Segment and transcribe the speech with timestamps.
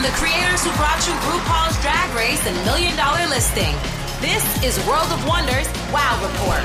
[0.00, 3.74] From the creators who brought you RuPaul's Drag Race and Million Dollar Listing,
[4.22, 6.62] this is World of Wonders Wow Report.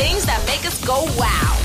[0.00, 1.60] Things that make us go wow.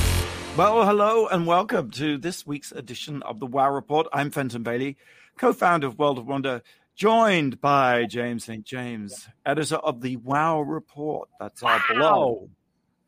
[0.56, 4.06] Well, hello and welcome to this week's edition of the Wow Report.
[4.14, 4.96] I'm Fenton Bailey,
[5.40, 6.62] co founder of World of Wonder,
[6.94, 8.64] joined by James St.
[8.64, 11.30] James, editor of the Wow Report.
[11.40, 11.96] That's our Wow.
[11.96, 12.50] blog.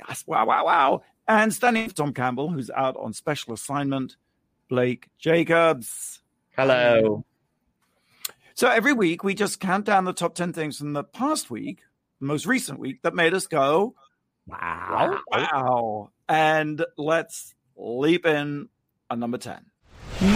[0.07, 1.01] Yes, wow, wow, wow.
[1.27, 4.15] And standing for Tom Campbell, who's out on special assignment,
[4.67, 6.23] Blake Jacobs.
[6.57, 7.23] Hello.
[8.59, 11.79] So every week we just count down the top 10 things from the past week,
[12.19, 13.95] the most recent week, that made us go,
[14.47, 15.17] Wow.
[15.31, 16.09] wow.
[16.27, 18.67] And let's leap in
[19.09, 19.65] on number 10.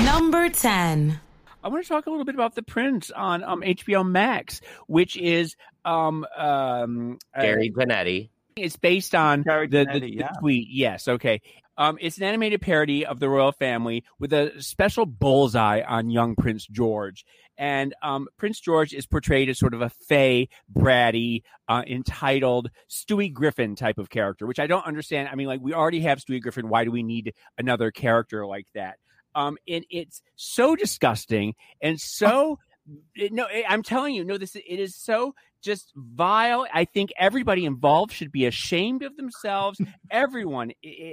[0.05, 1.19] Number 10.
[1.65, 5.17] I want to talk a little bit about the Prince on um, HBO Max, which
[5.17, 8.29] is um um uh, Gary Janetti.
[8.55, 10.29] It's based on Gary the, the, Janetti, the yeah.
[10.39, 10.69] tweet.
[10.71, 11.41] Yes, okay.
[11.77, 16.35] Um, it's an animated parody of the royal family with a special bullseye on young
[16.35, 17.25] Prince George.
[17.57, 23.31] And um, Prince George is portrayed as sort of a fey, bratty, uh, entitled Stewie
[23.31, 25.29] Griffin type of character, which I don't understand.
[25.31, 26.69] I mean, like we already have Stewie Griffin.
[26.69, 28.97] Why do we need another character like that?
[29.35, 32.59] Um, and it's so disgusting and so.
[33.15, 34.37] no, I'm telling you, no.
[34.37, 36.67] This it is so just vile.
[36.73, 39.79] I think everybody involved should be ashamed of themselves.
[40.11, 40.71] everyone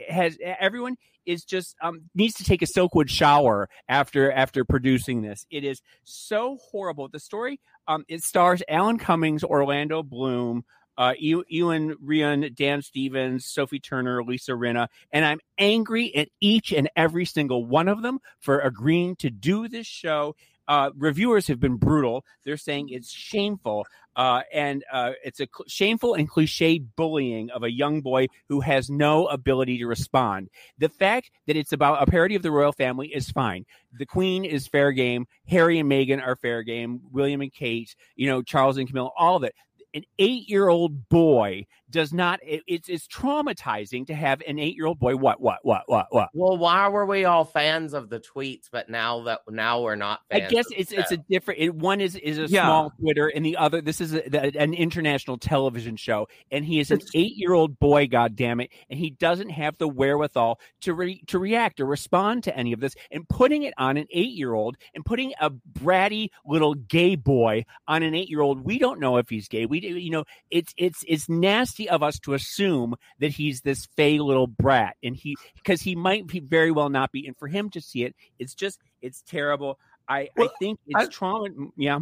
[0.08, 5.46] has everyone is just um, needs to take a Silkwood shower after after producing this.
[5.50, 7.08] It is so horrible.
[7.08, 10.64] The story um, it stars Alan Cummings, Orlando Bloom.
[10.98, 16.72] Uh, Ew- Iwan Rheon, Dan Stevens, Sophie Turner, Lisa Rinna, and I'm angry at each
[16.72, 20.34] and every single one of them for agreeing to do this show.
[20.68, 22.24] Uh, reviewers have been brutal.
[22.44, 27.62] They're saying it's shameful uh, and uh, it's a cl- shameful and cliche bullying of
[27.62, 30.48] a young boy who has no ability to respond.
[30.78, 33.64] The fact that it's about a parody of the royal family is fine.
[33.98, 35.26] The Queen is fair game.
[35.48, 37.00] Harry and Meghan are fair game.
[37.10, 39.54] William and Kate, you know, Charles and Camilla, all of it.
[39.94, 42.40] An eight-year-old boy does not.
[42.42, 45.16] It, it's it's traumatizing to have an eight-year-old boy.
[45.16, 46.28] What what what what what?
[46.34, 50.20] Well, why were we all fans of the tweets, but now that now we're not
[50.30, 51.60] I guess of it's the it's a different.
[51.60, 52.64] It, one is is a Yeah.
[52.66, 56.80] small Twitter, and the other this is a, the- an international television show, and he
[56.80, 58.06] is an eight year old boy.
[58.06, 58.70] God damn it!
[58.88, 62.80] And he doesn't have the wherewithal to re, to react or respond to any of
[62.80, 62.94] this.
[63.10, 67.64] And putting it on an eight year old and putting a bratty little gay boy
[67.88, 69.66] on an eight year old, we don't know if he's gay.
[69.66, 73.86] We do- you know it's it's it's nasty of us to assume that he's this
[73.96, 77.26] fey little brat, and he because he might be very well not be.
[77.26, 79.78] And for him to see it, it's just it's terrible.
[80.08, 81.48] I, Well, I think I- it's trauma.
[81.76, 82.00] Yeah.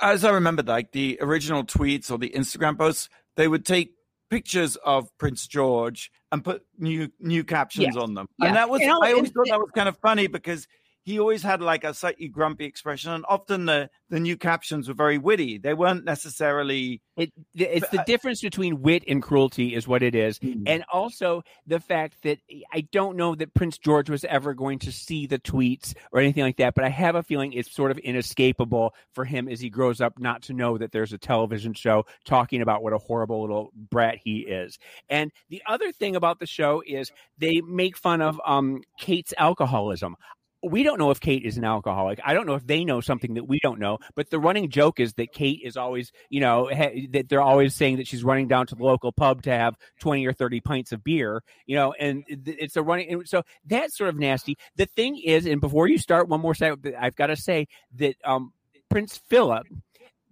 [0.00, 3.92] As I remember, like the original tweets or the Instagram posts, they would take
[4.28, 7.96] pictures of Prince George and put new new captions Yes.
[7.96, 8.28] on them.
[8.38, 8.48] Yeah.
[8.48, 10.66] And that was And I always thought that was kind of funny because
[11.08, 14.94] he always had like a slightly grumpy expression and often the the new captions were
[14.94, 15.56] very witty.
[15.56, 20.38] They weren't necessarily It, it's the difference between wit and cruelty is what it is.
[20.38, 20.64] Mm.
[20.66, 22.38] And also the fact that
[22.72, 26.42] I don't know that Prince George was ever going to see the tweets or anything
[26.42, 29.70] like that, but I have a feeling it's sort of inescapable for him as he
[29.70, 33.40] grows up not to know that there's a television show talking about what a horrible
[33.40, 34.78] little brat he is.
[35.08, 40.16] And the other thing about the show is they make fun of um, Kate's alcoholism.
[40.62, 42.18] We don't know if Kate is an alcoholic.
[42.24, 43.98] I don't know if they know something that we don't know.
[44.16, 47.74] But the running joke is that Kate is always, you know, ha- that they're always
[47.74, 50.90] saying that she's running down to the local pub to have twenty or thirty pints
[50.92, 53.08] of beer, you know, and it- it's a running.
[53.12, 54.56] and So that's sort of nasty.
[54.76, 58.16] The thing is, and before you start, one more second, I've got to say that
[58.24, 58.52] um,
[58.88, 59.66] Prince Philip.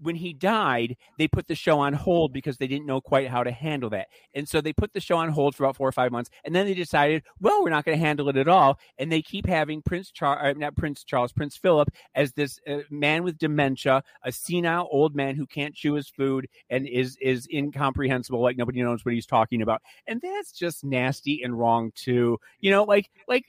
[0.00, 3.42] When he died, they put the show on hold because they didn't know quite how
[3.42, 4.08] to handle that.
[4.34, 6.30] And so they put the show on hold for about four or five months.
[6.44, 8.78] And then they decided, well, we're not going to handle it at all.
[8.98, 13.24] And they keep having Prince Charles, not Prince Charles, Prince Philip as this uh, man
[13.24, 18.40] with dementia, a senile old man who can't chew his food and is is incomprehensible,
[18.40, 19.82] like nobody knows what he's talking about.
[20.06, 22.38] And that's just nasty and wrong too.
[22.60, 23.44] You know, like like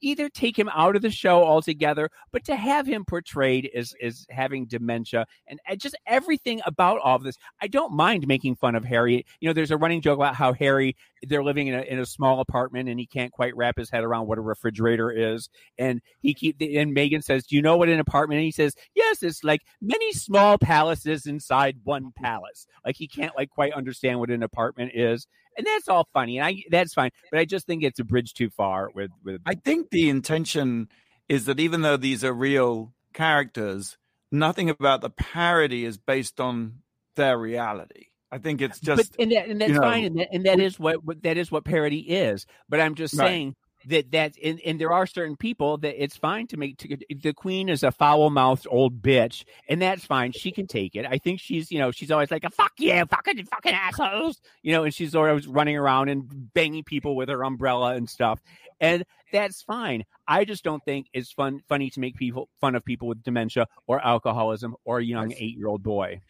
[0.00, 4.26] either take him out of the show altogether, but to have him portrayed as as
[4.30, 7.36] having dementia and uh, just everything about all of this.
[7.60, 9.24] I don't mind making fun of Harry.
[9.40, 12.06] You know, there's a running joke about how Harry they're living in a in a
[12.06, 16.00] small apartment and he can't quite wrap his head around what a refrigerator is, and
[16.20, 19.22] he keep and Meghan says, "Do you know what an apartment?" And he says, "Yes,
[19.22, 24.30] it's like many small palaces inside one palace." Like he can't like quite understand what
[24.30, 25.26] an apartment is,
[25.56, 27.10] and that's all funny, and I that's fine.
[27.30, 30.88] But I just think it's a bridge too far with with I think the intention
[31.28, 33.98] is that even though these are real characters,
[34.30, 36.80] nothing about the parody is based on
[37.16, 38.06] their reality.
[38.30, 40.46] I think it's just but and, that, and that's you know, fine, and that, and
[40.46, 42.46] that is what, what that is what parody is.
[42.68, 43.28] But I'm just Right.
[43.28, 43.54] saying,
[43.86, 47.32] that that and, and there are certain people that it's fine to make to, the
[47.32, 51.06] queen is a foul mouthed old bitch and that's fine she can take it.
[51.08, 54.72] I think she's you know she's always like a fuck yeah fucking fucking assholes you
[54.72, 58.40] know and she's always running around and banging people with her umbrella and stuff
[58.80, 60.04] and that's fine.
[60.26, 63.66] I just don't think it's fun funny to make people fun of people with dementia
[63.86, 66.20] or alcoholism or a young eight year old boy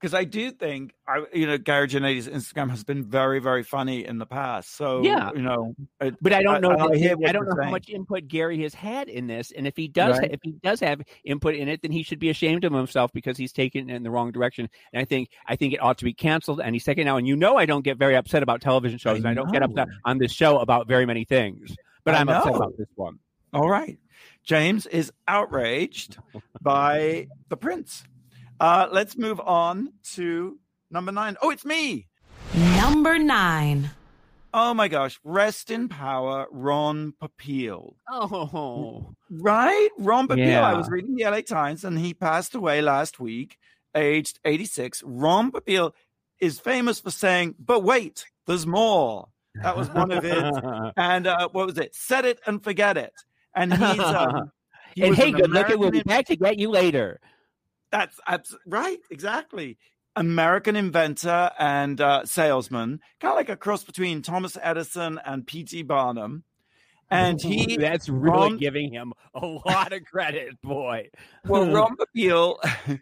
[0.00, 4.04] because I do think I, you know, Gary Janetti's Instagram has been very, very funny
[4.04, 4.76] in the past.
[4.76, 5.30] So Yeah.
[5.34, 6.76] you know, it, but I don't know.
[6.92, 9.76] I, hear I, don't know how much input Gary has had in this, and if
[9.76, 10.32] he does, Right.
[10.32, 13.36] if he does have input in it, then he should be ashamed of himself because
[13.36, 14.68] he's taken it in the wrong direction.
[14.92, 17.16] And I think, I think it ought to be canceled any second now.
[17.16, 19.52] And you know, I don't get very upset about television shows, I and I don't
[19.52, 21.74] get upset on this show about very many things.
[22.04, 23.18] But I I'm upset about this one.
[23.52, 23.98] All right.
[24.42, 26.18] James is outraged
[26.60, 28.04] by the prince.
[28.64, 30.58] Uh, let's move on to
[30.90, 31.36] number nine.
[31.42, 32.06] Oh, it's me.
[32.54, 33.90] Number nine.
[34.54, 35.20] Oh my gosh.
[35.22, 37.96] Rest in power, Ron Popeil.
[38.10, 39.90] Oh, Right?
[39.98, 40.62] Ron Popeil.
[40.62, 43.58] I was reading the LA Times and he passed away last week,
[43.94, 45.02] aged 86.
[45.04, 45.92] Ron Popeil
[46.40, 49.28] is famous for saying, but wait, there's more.
[49.56, 50.42] That was one of his.
[50.96, 51.94] and uh, what was it?
[51.94, 53.12] Set it and forget it.
[53.54, 54.00] And he's.
[54.00, 54.52] Um,
[54.94, 55.78] he and hey, an good looking.
[55.78, 57.20] We'll be back to get you later.
[57.94, 59.78] That's abs- right, exactly.
[60.16, 65.82] American inventor and uh, salesman, kind of like a cross between Thomas Edison and P.T.
[65.84, 66.42] Barnum.
[67.08, 71.08] And he, that's really Ron- giving him a lot of credit, boy.
[71.46, 72.56] well, Ron Popeil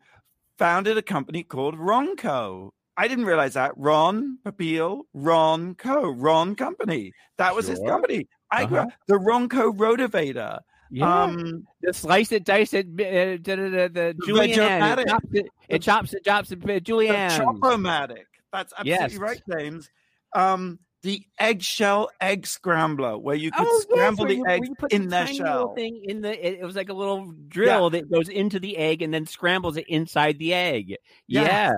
[0.58, 2.70] founded a company called Ronco.
[2.98, 3.72] I didn't realize that.
[3.76, 6.10] Ron Popeil, Ron Co.
[6.10, 7.12] Ron Company.
[7.38, 8.28] That was his company.
[8.50, 8.88] I grew Uh-huh.
[8.88, 10.58] up, the Ronco Rotavator.
[10.94, 11.22] Yeah.
[11.24, 14.98] Um, the slice it, dice it, uh, da, da, da, the julienne.
[14.98, 17.30] It chops it, it chops it, chops it, uh, the julienne.
[17.30, 18.24] Chopomatic.
[18.52, 19.16] That's absolutely Yes.
[19.16, 19.88] right, James.
[20.34, 24.68] Um, the eggshell egg scrambler, where you could Oh, scramble where the you- where eggs
[24.90, 25.74] in the their shell.
[25.74, 29.00] Thing in the, it, it was like a little drill that goes into the egg
[29.00, 30.96] and then scrambles it inside the egg.
[31.26, 31.74] Yes.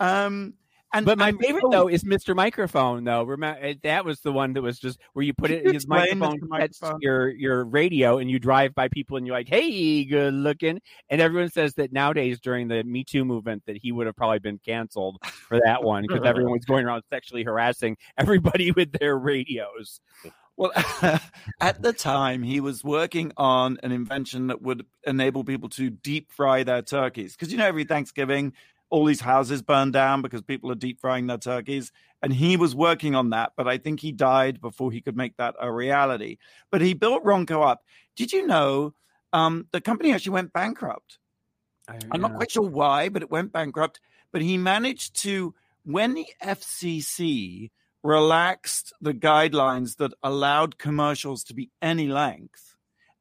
[0.00, 0.24] Yeah.
[0.26, 0.54] Um,
[0.92, 2.34] and But my and- favorite though is Mr.
[2.34, 3.24] Microphone though.
[3.24, 5.86] Remember eh, that was the one that was just where you put it you his
[5.86, 6.48] microphone Mr.
[6.48, 6.98] Microphone?
[7.00, 10.80] your your radio and you drive by people and you're like, "Hey, good looking."
[11.10, 14.38] And everyone says that nowadays during the Me Too movement that he would have probably
[14.38, 19.18] been canceled for that one because everyone was going around sexually harassing everybody with their
[19.18, 20.00] radios.
[20.58, 20.72] Well,
[21.60, 26.32] at the time, he was working on an invention that would enable people to deep
[26.32, 27.36] fry their turkeys.
[27.36, 28.54] Because you know, every Thanksgiving,
[28.90, 31.92] all these houses burn down because people are deep frying their turkeys.
[32.22, 35.36] And he was working on that, but I think he died before he could make
[35.36, 36.38] that a reality.
[36.70, 37.84] But he built Ronco up.
[38.16, 38.94] Did you know
[39.32, 41.18] um, the company actually went bankrupt?
[42.10, 44.00] I'm not quite sure why, but it went bankrupt.
[44.32, 45.54] But he managed to,
[45.84, 47.70] when the FCC
[48.02, 52.65] relaxed the guidelines that allowed commercials to be any length,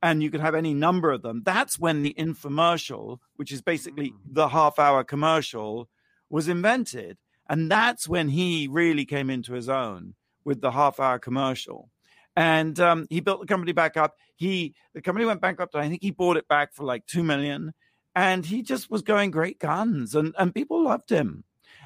[0.06, 4.14] and you could have any number of them, that's when the infomercial, which is basically
[4.24, 5.90] the half hour commercial,
[6.30, 7.18] was invented.
[7.50, 10.14] And that's when he really came into his own
[10.44, 11.90] with the half hour commercial.
[12.36, 14.14] And um, he built the company back up.
[14.36, 15.74] He the company went bankrupt.
[15.76, 17.74] I think he bought it back for like two million
[18.16, 21.44] and he just was going great guns and, and people loved him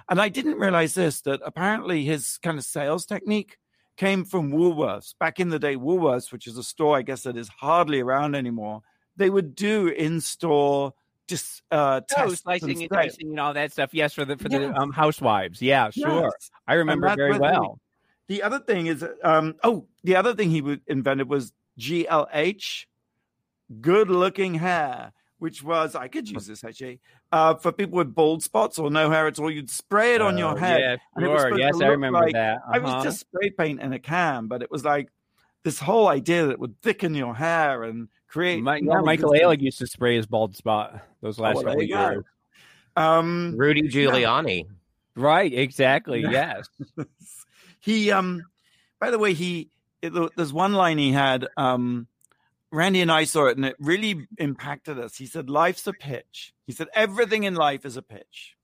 [0.10, 3.57] and i didn't realize this that apparently his kind of sales technique
[4.00, 7.36] came from woolworths back in the day woolworths which is a store i guess that
[7.38, 8.81] is hardly around anymore
[9.18, 10.94] they would do in-store
[11.28, 13.89] dis, uh, Oh, slicing and and dicing and all that stuff.
[13.94, 14.62] Yes, for the for Yes.
[14.62, 15.62] the um, housewives.
[15.62, 16.24] Yeah, sure.
[16.24, 16.50] Yes.
[16.65, 17.79] I remember very well.
[18.29, 22.86] the other thing is um oh the other thing he would- invented was glh
[23.82, 27.00] good looking hair which was i could use this actually
[27.31, 30.38] uh for people with bald spots or no hair at all you'd spray it on
[30.38, 31.58] your Oh, head Yeah, and it was sure.
[31.60, 32.60] Yes, I remember like- that.
[32.72, 33.03] i was Uh-huh.
[33.03, 35.10] just spray paint in a can but it was like
[35.63, 39.62] this whole idea that it would thicken your hair and create Mi- yeah, Michael non-existent-
[39.62, 42.24] used to spray his bald spot those last well, couple you years.
[42.96, 44.65] um Rudy Giuliani.
[45.15, 46.22] Right, exactly.
[46.22, 46.62] Yeah.
[46.98, 47.05] Yes.
[47.79, 48.43] he um
[49.00, 49.69] by the way he
[50.01, 52.08] it, there's one line he had um
[52.71, 56.53] randy and i saw it and it really impacted us he said life's a pitch
[56.67, 58.55] he said everything in life is a pitch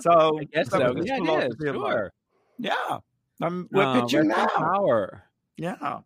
[0.00, 0.78] so I guess so.
[1.02, 1.26] Yeah, it is.
[1.26, 1.92] philosophy of life.
[1.92, 2.12] Sure.
[2.58, 2.98] yeah
[3.40, 5.24] um, we're Uh, pitching now Power.
[5.56, 6.00] yeah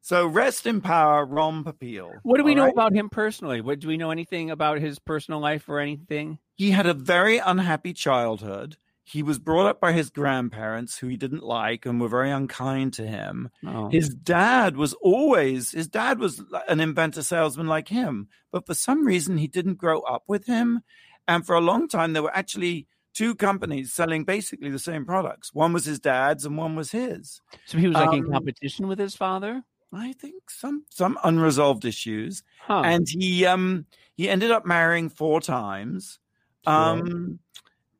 [0.00, 2.72] so rest in power Ron Popeil What do we know right?
[2.72, 3.60] about him personally?
[3.60, 6.38] What do we know anything about his personal life or anything?
[6.54, 8.76] he had a very unhappy childhood
[9.08, 12.92] he was brought up by his grandparents who he didn't like and were very unkind
[12.94, 13.88] to him Oh.
[13.88, 19.06] His dad was always his dad was an inventor salesman like him, but for some
[19.06, 20.80] reason he didn't grow up with him.
[21.28, 25.54] And for a long time there were actually two companies selling basically the same products.
[25.54, 27.40] One was his dad's and one was his.
[27.66, 29.62] So he was like in Um, competition with his father.
[29.92, 32.82] I think some some unresolved issues, Huh.
[32.84, 33.86] and he um
[34.16, 36.18] he ended up marrying four times,
[36.66, 37.38] um,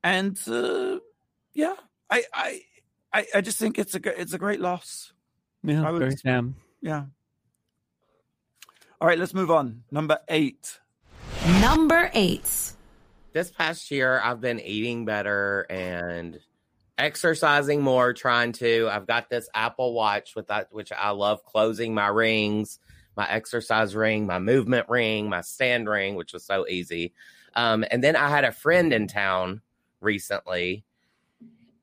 [0.07, 0.99] and uh,
[1.55, 1.75] yeah,
[2.11, 2.61] I I
[3.13, 5.13] I, I just think it's a it's a great loss.
[5.63, 6.55] yeah, I would- very sad.
[6.81, 7.05] Yeah.
[9.01, 9.83] All right, let's move on.
[9.91, 10.79] Number eight.
[11.61, 12.73] Number eight.
[13.33, 16.41] this past year I've been eating better and
[16.97, 21.93] exercising more trying to I've got this Apple Watch with that which I love closing
[21.95, 22.79] my rings,
[23.17, 27.13] my exercise ring, my movement ring, my stand ring, which was so easy.
[27.55, 29.61] Um, and then I had a friend in town
[30.07, 30.85] recently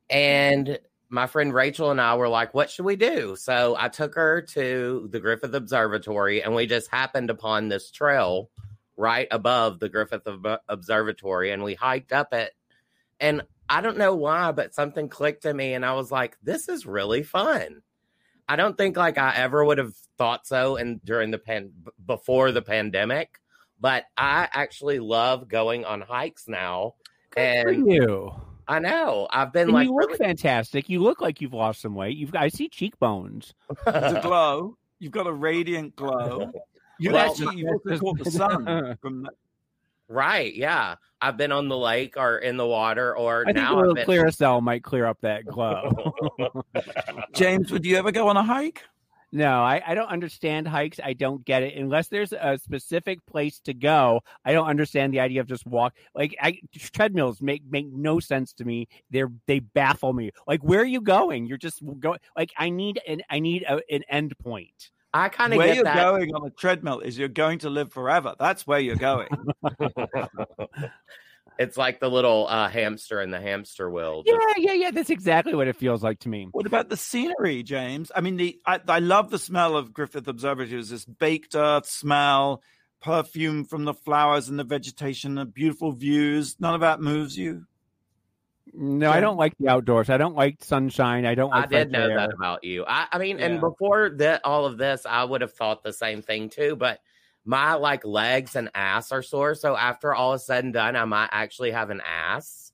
[0.10, 3.36] and my friend Rachel and I were like, what should we do?
[3.36, 8.50] So I took her to the Griffith Observatory and we just happened upon this trail
[8.98, 12.54] right above the Griffith Ob- Observatory and we hiked up it.
[13.20, 16.68] And I don't know why, but something clicked to me and I was like, this
[16.68, 17.84] is really fun.
[18.48, 21.72] I don't think like I ever would have thought so and during the pan
[22.06, 23.40] before the pandemic,
[23.80, 26.96] but I actually love going on hikes now.
[27.36, 28.32] Good for you.
[28.68, 30.88] I know I've been And like you look really- fantastic.
[30.90, 32.16] You look like you've lost some weight.
[32.18, 33.54] You've got I see cheekbones.
[33.70, 34.78] It's a glow.
[35.00, 36.52] You've got a radiant glow.
[37.00, 39.34] You Well, actually you also caught the sun from that.
[40.08, 40.54] right.
[40.56, 40.96] Yeah.
[41.22, 43.98] I've been on the lake or in the water or I think a now little
[43.98, 46.14] I've been Clearasil might clear up that glow.
[47.34, 48.84] James, would you ever go on a hike?
[49.34, 51.00] No, I, I don't understand hikes.
[51.04, 54.22] I don't get it unless there's a specific place to go.
[54.46, 55.96] I don't understand the idea of just walk.
[56.14, 58.88] Like I, treadmills make make no sense to me.
[59.10, 60.30] They're they baffle me.
[60.48, 61.48] Like where are you going?
[61.48, 62.20] You're just going.
[62.38, 64.92] Like I need an I need a, an end point.
[65.16, 65.96] I kind of Where get you're that.
[65.96, 68.36] going on a treadmill is you're going to live forever.
[68.40, 69.30] That's where you're going.
[71.60, 74.24] it's like the little uh, hamster in the hamster wheel.
[74.26, 74.92] Yeah, Just- yeah, yeah.
[74.92, 76.48] That's exactly what it feels like to me.
[76.52, 78.12] What about the scenery, James?
[78.16, 80.70] I mean, the I, I love the smell of Griffith Observatory.
[80.70, 82.62] There's this baked earth smell,
[83.02, 86.56] perfume from the flowers and the vegetation, the beautiful views.
[86.60, 87.66] None of that moves you.
[88.76, 90.10] No, I don't like the outdoors.
[90.10, 91.26] I don't like sunshine.
[91.26, 92.18] I don't I did fresh know air.
[92.18, 92.86] that about you.
[92.88, 96.22] I, I mean, and before that, all of this, I would have thought the same
[96.22, 96.76] thing too.
[96.76, 97.00] But
[97.46, 101.06] my like legs and ass are sore, so after all is said and done, I
[101.06, 102.73] might actually have an ass,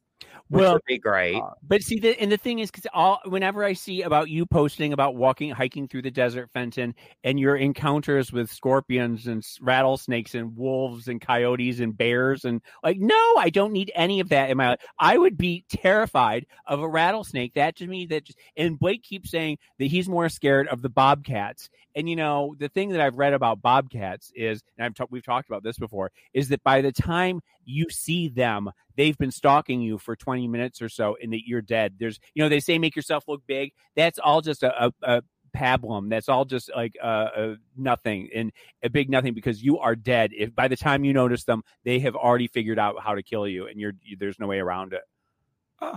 [0.50, 1.36] which Well, would be great.
[1.36, 4.48] Uh, but see, the, and the thing is, because all whenever I see about you
[4.48, 10.34] posting about walking, hiking through the desert, Fenton, and your encounters with scorpions and rattlesnakes
[10.34, 14.50] and wolves and coyotes and bears, and like, no, I don't need any of that
[14.50, 14.80] in my life.
[14.98, 17.54] I would be terrified of a rattlesnake.
[17.54, 20.90] That to me, that just and Blake keeps saying that he's more scared of the
[20.90, 21.70] bobcats.
[21.96, 25.24] And you know, the thing that I've read about bobcats is, and I've ta- we've
[25.24, 29.82] talked about this before, is that by the time you see them, they've been stalking
[29.82, 31.96] you for 20 minutes or so and that you're dead.
[32.00, 33.72] There's, you know, they say make yourself look big.
[33.96, 35.22] That's all just a, a, a
[35.56, 36.10] pablum.
[36.10, 38.52] That's all just like uh, uh, nothing and
[38.84, 40.32] a big nothing because you are dead.
[40.36, 43.48] If by the time you notice them, they have already figured out how to kill
[43.48, 45.02] you and you're, you, there's no way around it.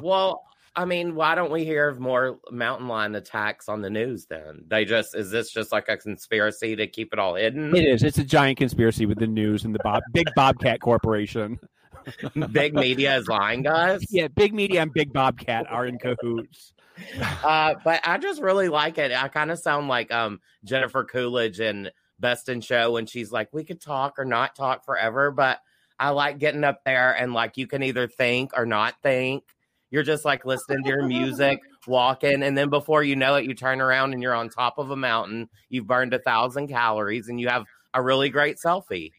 [0.00, 4.26] Well, I mean, why don't we hear of more mountain lion attacks on the news
[4.26, 4.64] then?
[4.69, 7.76] They just is this just like a conspiracy to keep it all hidden?
[7.76, 8.02] It is.
[8.02, 11.59] It's a giant conspiracy with the news and the Bob, big Bobcat Corporation.
[12.50, 14.00] Big media is lying, guys.
[14.11, 16.75] Yeah, big media and big Bobcat are in cahoots.
[17.45, 19.12] Uh, but I just really like it.
[19.12, 23.52] I kind of sound like um Jennifer Coolidge in Best in Show when she's like,
[23.52, 25.61] we could talk or not talk forever, but
[25.99, 29.45] I like getting up there and like you can either think or not think.
[29.92, 33.54] You're just like listening to your music, walking, and then before you know it, you
[33.54, 35.50] turn around and you're on top of a mountain.
[35.68, 39.12] You've burned a thousand calories and you have a really great selfie.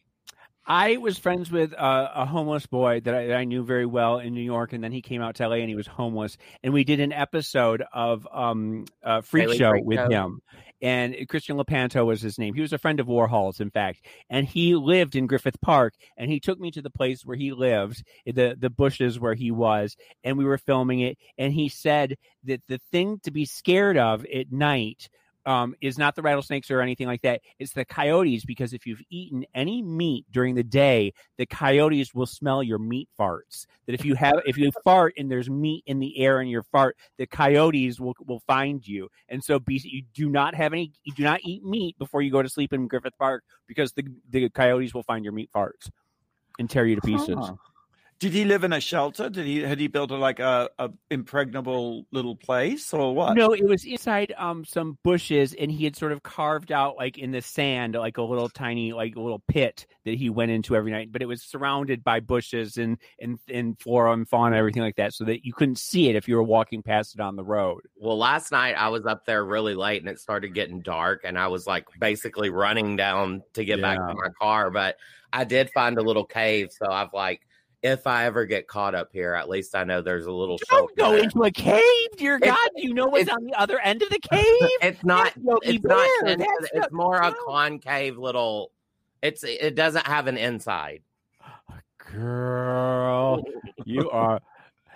[0.66, 4.18] I was friends with uh, a homeless boy that I, that I knew very well
[4.18, 6.38] in New York, and then he came out to LA and he was homeless.
[6.62, 10.08] And we did an episode of um, uh, Freak Daily Show Freak with Show.
[10.08, 10.42] him.
[10.84, 12.52] And Christian Lepanto was his name.
[12.52, 14.04] He was a friend of Warhol's, in fact.
[14.28, 15.94] And he lived in Griffith Park.
[16.18, 19.50] And he took me to the place where he lived, the, the bushes where he
[19.50, 19.96] was.
[20.24, 21.16] And we were filming it.
[21.38, 25.08] And he said that the thing to be scared of at night
[25.46, 27.40] um, is not the rattlesnakes or anything like that.
[27.58, 32.26] It's the coyotes because if you've eaten any meat during the day, the coyotes will
[32.26, 33.66] smell your meat farts.
[33.86, 36.62] That if you have if you fart and there's meat in the air in your
[36.62, 39.08] fart, the coyotes will will find you.
[39.28, 42.30] And so be, you do not have any you do not eat meat before you
[42.30, 45.90] go to sleep in Griffith Park because the the coyotes will find your meat farts
[46.58, 47.36] and tear you to pieces.
[47.38, 47.54] Huh.
[48.20, 49.28] Did he live in a shelter?
[49.28, 53.34] Did he had he built a, like a, a impregnable little place or what?
[53.34, 57.18] No, it was inside um some bushes, and he had sort of carved out like
[57.18, 60.76] in the sand, like a little tiny like a little pit that he went into
[60.76, 61.12] every night.
[61.12, 64.96] But it was surrounded by bushes and and and flora and fauna, and everything like
[64.96, 67.44] that, so that you couldn't see it if you were walking past it on the
[67.44, 67.80] road.
[67.96, 71.38] Well, last night I was up there really late, and it started getting dark, and
[71.38, 74.70] I was like basically running down to get back to my car.
[74.70, 74.96] But
[75.32, 77.40] I did find a little cave, so I've like.
[77.84, 80.96] If I ever get caught up here, at least I know there's a little Don't
[80.96, 81.22] go there.
[81.22, 81.82] into a cave,
[82.16, 82.70] dear It's- God.
[82.76, 84.42] Do you know what's on the other end of the cave?
[84.80, 85.34] It's not.
[85.62, 85.98] It's not.
[86.22, 88.72] Bear, into- that's it's not- more a concave little.
[89.22, 89.44] It's.
[89.44, 91.02] It doesn't have an inside.
[92.10, 93.42] Girl,
[93.84, 94.40] you are.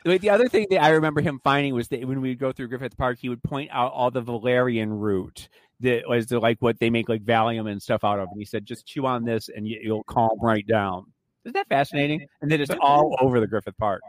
[0.05, 2.53] Wait, the other thing that I remember him finding was that when we would go
[2.53, 5.49] through Griffith Park, he would point out all the valerian root
[5.81, 8.29] that was the, like what they make like Valium and stuff out of.
[8.31, 11.07] And he said, just chew on this and you, you'll calm right down.
[11.49, 12.27] Isn't that fascinating?
[12.43, 14.03] And then it's all over the Griffith Park.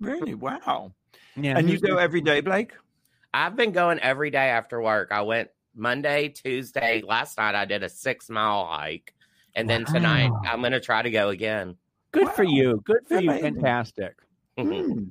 [0.00, 0.32] Really?
[0.34, 0.94] Wow.
[1.36, 1.58] Yeah.
[1.58, 2.72] And you he's- go every day, Blake?
[3.34, 5.12] I've been going every day after work.
[5.12, 7.02] I went Monday, Tuesday.
[7.06, 9.12] Last night I did a six mile hike,
[9.54, 11.76] and then tonight I'm going to try to go again.
[12.12, 12.80] Good for you.
[12.86, 13.30] Good for you.
[13.30, 13.54] Amazing.
[13.56, 14.16] Fantastic.
[14.58, 15.08] Hmm.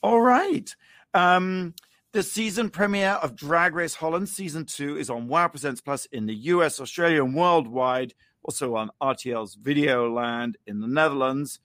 [0.00, 0.72] All right.
[1.12, 1.74] Um,
[2.12, 6.26] the season premiere of Drag Race Holland season two is on Wow Presents Plus in
[6.26, 8.14] the US, Australia, and worldwide.
[8.46, 11.58] Also on RTL's Videoland in the Netherlands.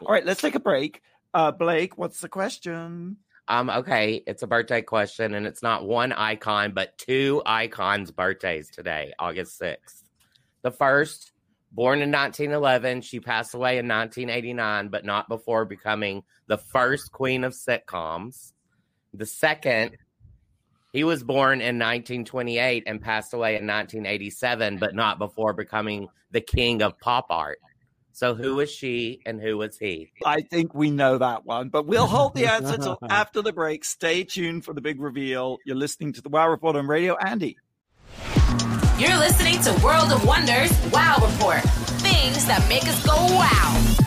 [0.00, 1.00] All right, let's take a break.
[1.32, 3.18] Uh, Blake, what's the question?
[3.46, 8.68] Um, okay, it's a birthday question, and it's not one icon, but two icons' birthdays
[8.68, 10.02] today, August 6th.
[10.62, 11.30] The first,
[11.70, 17.44] born in 1911, she passed away in 1989, but not before becoming the first queen
[17.44, 18.52] of sitcoms.
[19.12, 19.98] The second,
[20.94, 26.40] he was born in 1928 and passed away in 1987, but not before becoming the
[26.40, 27.58] king of pop art.
[28.12, 30.12] So, who was she and who was he?
[30.24, 33.84] I think we know that one, but we'll hold the answer till after the break.
[33.84, 35.58] Stay tuned for the big reveal.
[35.66, 37.56] You're listening to the Wow Report on Radio Andy.
[38.96, 41.62] You're listening to World of Wonders Wow Report.
[42.02, 44.03] Things that make us go wow.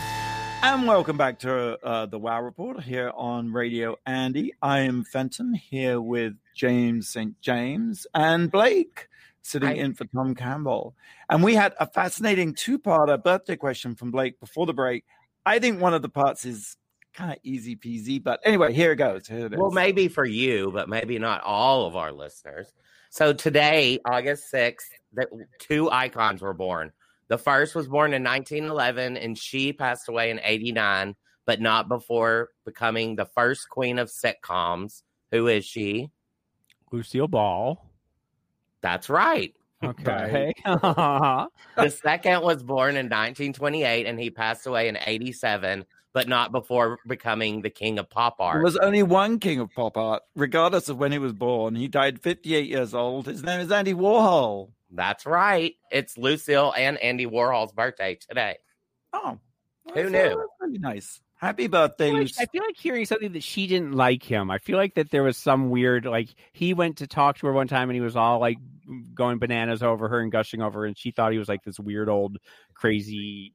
[0.60, 4.52] And welcome back to uh, the Wow Report here on Radio Andy.
[4.60, 7.40] I am Fenton here with James St.
[7.40, 9.06] James and Blake
[9.42, 9.74] sitting Hi.
[9.76, 10.96] in for Tom Campbell.
[11.30, 15.04] And we had a fascinating two parter birthday question from Blake before the break.
[15.46, 16.76] I think one of the parts is
[17.14, 19.28] kind of easy peasy, but anyway, here it goes.
[19.28, 19.58] Here it is.
[19.58, 22.72] Well, maybe for you, but maybe not all of our listeners.
[23.10, 25.28] So today, August 6th, that
[25.60, 26.92] two icons were born.
[27.28, 31.14] The first was born in 1911 and she passed away in 89,
[31.46, 35.02] but not before becoming the first queen of sitcoms.
[35.30, 36.10] Who is she?
[36.90, 37.84] Lucille Ball.
[38.80, 39.54] That's right.
[39.84, 40.54] Okay.
[40.64, 41.48] Uh-huh.
[41.76, 46.98] The second was born in 1928 and he passed away in 87, but not before
[47.06, 48.54] becoming the king of pop art.
[48.54, 51.74] There was only one king of pop art, regardless of when he was born.
[51.74, 53.26] He died 58 years old.
[53.26, 54.70] His name is Andy Warhol.
[54.90, 55.74] That's right.
[55.90, 58.56] It's Lucille and Andy Warhol's birthday today.
[59.12, 59.38] Oh,
[59.86, 60.18] Who that's, knew?
[60.18, 61.20] uh, that's really nice.
[61.36, 64.50] Happy birthday, I feel, like, I feel like hearing something that she didn't like him.
[64.50, 67.52] I feel like that there was some weird, like he went to talk to her
[67.52, 68.58] one time and he was all like
[69.14, 71.78] going bananas over her and gushing over her, and she thought he was like this
[71.78, 72.38] weird old
[72.74, 73.54] crazy.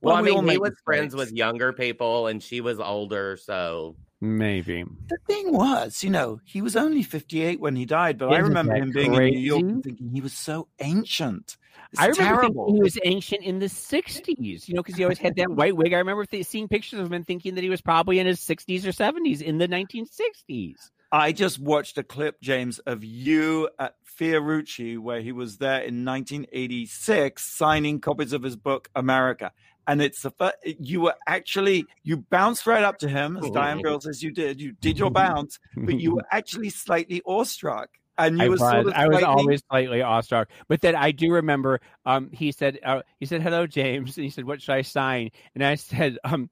[0.00, 2.80] Well, Well, I we mean, he make was friends with younger people and she was
[2.80, 4.84] older, so Maybe.
[5.08, 8.44] The thing was, you know, he was only 58 when he died, but I Isn't
[8.48, 11.56] remember him being in New York and thinking he was so ancient.
[11.92, 12.64] It's I remember terrible.
[12.66, 15.76] thinking he was ancient in the '60s, you know, because he always had that white
[15.76, 15.92] wig.
[15.92, 18.40] I remember th- seeing pictures of him and thinking that he was probably in his
[18.40, 20.90] 60s or 70s in the 1960s.
[21.12, 26.04] I just watched a clip, James, of you at Fiorucci, where he was there in
[26.04, 29.52] 1986 signing copies of his book, America.
[29.86, 33.82] And it's the first, you were actually, you bounced right up to him, as Dianne
[33.82, 34.60] Brill says you did.
[34.60, 37.90] You did your bounce, but you were actually slightly awestruck.
[38.16, 40.48] And you I were was, sort of I was always slightly awestruck.
[40.68, 44.30] But then I do remember um, he said uh, he said hello James and he
[44.30, 46.48] said what should I sign and I said um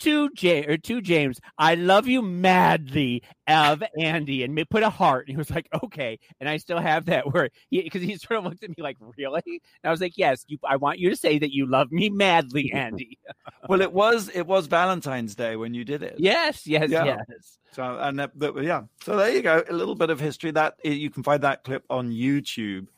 [0.00, 5.26] to James or to James I love you madly of Andy and put a heart
[5.26, 8.44] and he was like okay and I still have that word because he, sort of
[8.44, 11.16] looked at me like really and I was like yes you I want you to
[11.16, 13.18] say that you love me madly Andy
[13.68, 16.16] Well, it was it was Valentine's Day when you did it.
[16.18, 17.04] yes yes Yeah.
[17.28, 18.82] yes So and that, that- yeah.
[19.04, 19.62] So there you go.
[19.68, 22.88] A little bit of history that eh, you can find that clip on YouTube.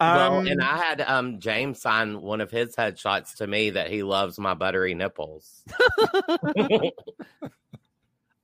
[0.00, 3.90] Well, Um, and I had um James sign one of his headshots to me that
[3.90, 5.62] he loves my buttery nipples.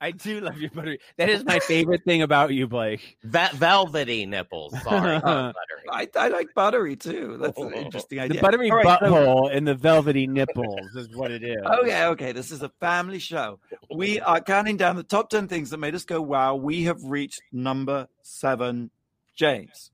[0.00, 0.98] I do love your buttery.
[1.16, 3.16] That is my favorite thing about you, Blake.
[3.24, 4.78] That velvety nipples.
[4.82, 5.54] Sorry, buttery.
[5.90, 7.38] I, I like buttery too.
[7.40, 8.28] That's an interesting idea.
[8.28, 8.42] The idea.
[8.42, 11.56] buttery All right, so- and the velvety nipples is what it is.
[11.64, 12.32] Okay, okay.
[12.32, 13.60] This is a family show.
[13.94, 16.54] We are counting down the top 10 things that made us go wow.
[16.54, 18.90] We have reached number seven.
[19.34, 19.90] James.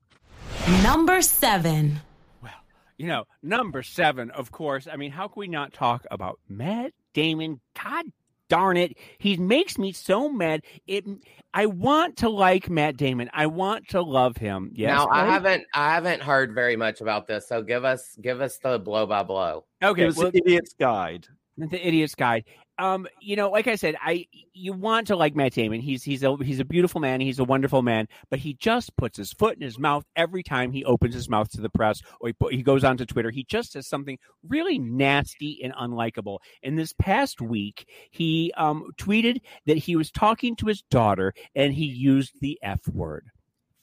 [0.83, 1.99] Number seven.
[2.41, 2.51] Well,
[2.97, 4.87] You know, number seven, of course.
[4.91, 7.59] I mean, how can we not talk about Matt Damon?
[7.81, 8.05] God
[8.49, 8.97] darn it.
[9.17, 10.61] He makes me so mad.
[10.87, 11.05] It
[11.53, 13.29] I want to like Matt Damon.
[13.33, 14.71] I want to love him.
[14.75, 14.89] Yes.
[14.89, 18.57] now I haven't I haven't heard very much about this, so give us give us
[18.57, 19.65] the blow by blow.
[19.83, 21.27] Okay, it was well, the Idiot's Guide.
[21.57, 22.45] the idiot's guide
[22.77, 25.81] um you know like i said i you want to like matt damon.
[25.81, 27.21] He's he's a he's a beautiful man.
[27.21, 28.07] He's a wonderful man.
[28.29, 31.49] But he just puts his foot in his mouth every time he opens his mouth
[31.51, 33.31] to the press or he, put, he goes onto twitter.
[33.31, 36.39] He just says something really nasty and unlikable.
[36.63, 41.73] And this past week he um tweeted that he was talking to his daughter and
[41.73, 43.30] he used the f word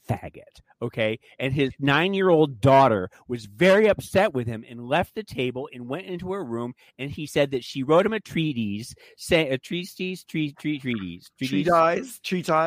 [0.09, 0.61] faggot.
[0.81, 1.19] Okay.
[1.39, 5.69] And his nine year old daughter was very upset with him and left the table
[5.73, 6.73] and went into her room.
[6.97, 11.29] And he said that she wrote him a treatise, say a treatise, tree, tree, treatise,
[11.37, 12.19] tree ties.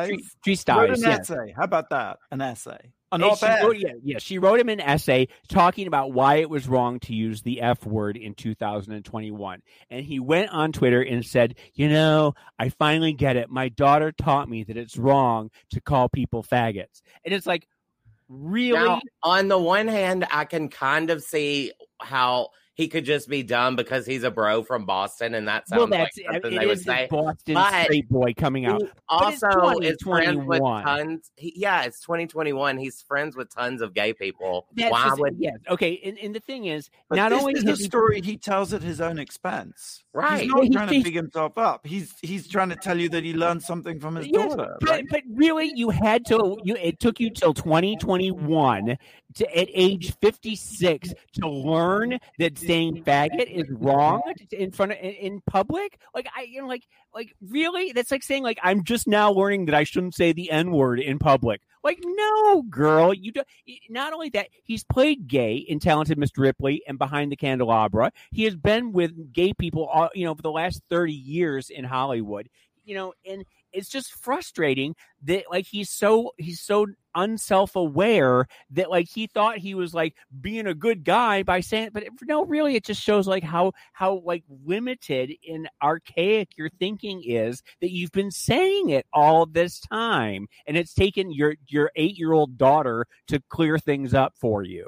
[0.07, 1.17] tree, tree Wrote an yeah.
[1.17, 1.53] essay.
[1.55, 2.17] How about that?
[2.31, 2.91] An essay.
[3.13, 6.37] An And op she wrote, yeah, yeah, she wrote him an essay talking about why
[6.37, 9.61] it was wrong to use the F word in 2021.
[9.91, 13.51] And he went on Twitter and said, You know, I finally get it.
[13.51, 17.03] My daughter taught me that it's wrong to call people faggots.
[17.23, 17.67] And it's like,
[18.27, 18.79] really?
[18.79, 21.71] Now, on the one hand, I can kind of see
[22.01, 25.79] how he could just be dumb because he's a bro from Boston, and that sounds
[25.79, 27.07] well, like that's something it they would is say.
[27.09, 28.81] Boston But straight boy coming out.
[28.81, 31.31] He But it's also is friends with tons.
[31.35, 32.77] He, yeah, it's 2021.
[32.77, 34.67] He's friends with tons of gay people.
[34.75, 35.99] That's Why just- would yes, okay.
[36.03, 38.81] And, and the thing is, But not this only is the story he tells at
[38.81, 40.03] his own expense.
[40.13, 40.41] Right.
[40.41, 41.85] He's not he- trying to he- big himself up.
[41.85, 44.77] He's he's trying to tell you that he learned something from his Yes, daughter.
[44.79, 45.05] but, right?
[45.09, 46.57] but really, you had to.
[46.63, 48.97] You it took you till 2021
[49.35, 54.21] to at age 56 to learn that saying faggot is wrong
[54.51, 55.99] in front of in, public.
[56.13, 59.65] Like I, you know, like like really, that's like saying like I'm just now learning
[59.65, 61.61] that I shouldn't say the n word in public.
[61.83, 63.43] Like no, girl, you do.
[63.89, 66.39] Not only that, he's played gay in Talented Mr.
[66.39, 68.11] Ripley and Behind the Candelabra.
[68.31, 71.83] He has been with gay people, all, you know, for the last 30 years in
[71.83, 72.49] Hollywood.
[72.85, 79.07] You know, and it's just frustrating that like he's so he's so unself-aware that like
[79.07, 82.83] he thought he was like being a good guy by saying but no really it
[82.83, 88.31] just shows like how how like limited and archaic your thinking is that you've been
[88.31, 94.13] saying it all this time and it's taken your your 8-year-old daughter to clear things
[94.13, 94.87] up for you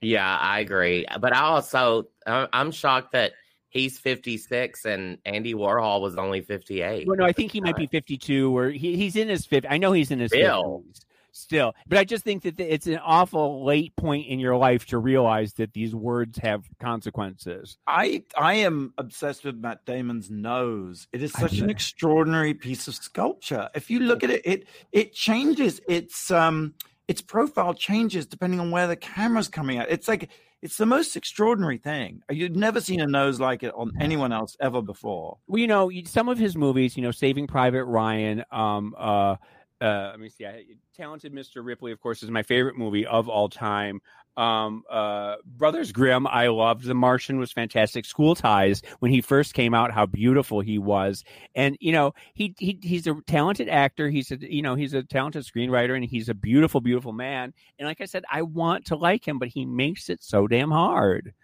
[0.00, 1.06] Yeah, I agree.
[1.20, 3.32] But I also, I'm shocked that
[3.70, 7.06] he's 56 and Andy Warhol was only 58.
[7.06, 9.76] well no i think he might be 52 or he, he's in his 50 i
[9.78, 10.82] know he's in his Still.
[10.86, 11.00] 50s
[11.30, 14.98] still but i just think that it's an awful late point in your life to
[14.98, 21.06] realize that these words have consequences I I am obsessed with Matt Damon's nose.
[21.12, 23.68] It is such an extraordinary piece of sculpture.
[23.74, 26.74] If you look at it, it it changes its um
[27.06, 29.90] its profile changes depending on where the camera's coming at.
[29.90, 32.22] It's like it's the most extraordinary thing.
[32.30, 35.38] You've never seen a nose like it on anyone else ever before.
[35.46, 39.36] well, you know, some of his movies, you know, Saving Private Ryan, um, uh,
[39.80, 40.64] uh, let me see, I,
[40.96, 41.64] Talented Mr.
[41.64, 44.00] Ripley, of course, is my favorite movie of all time.
[44.36, 46.84] Um, uh, Brothers Grimm, I loved.
[46.84, 48.04] The Martian was fantastic.
[48.04, 51.24] School Ties, when he first came out, how beautiful he was,
[51.56, 54.08] and you know, he, he he's a talented actor.
[54.08, 57.52] He's a you know he's a talented screenwriter, and he's a beautiful, beautiful man.
[57.80, 60.70] And like I said, I want to like him, but he makes it so damn
[60.70, 61.34] hard.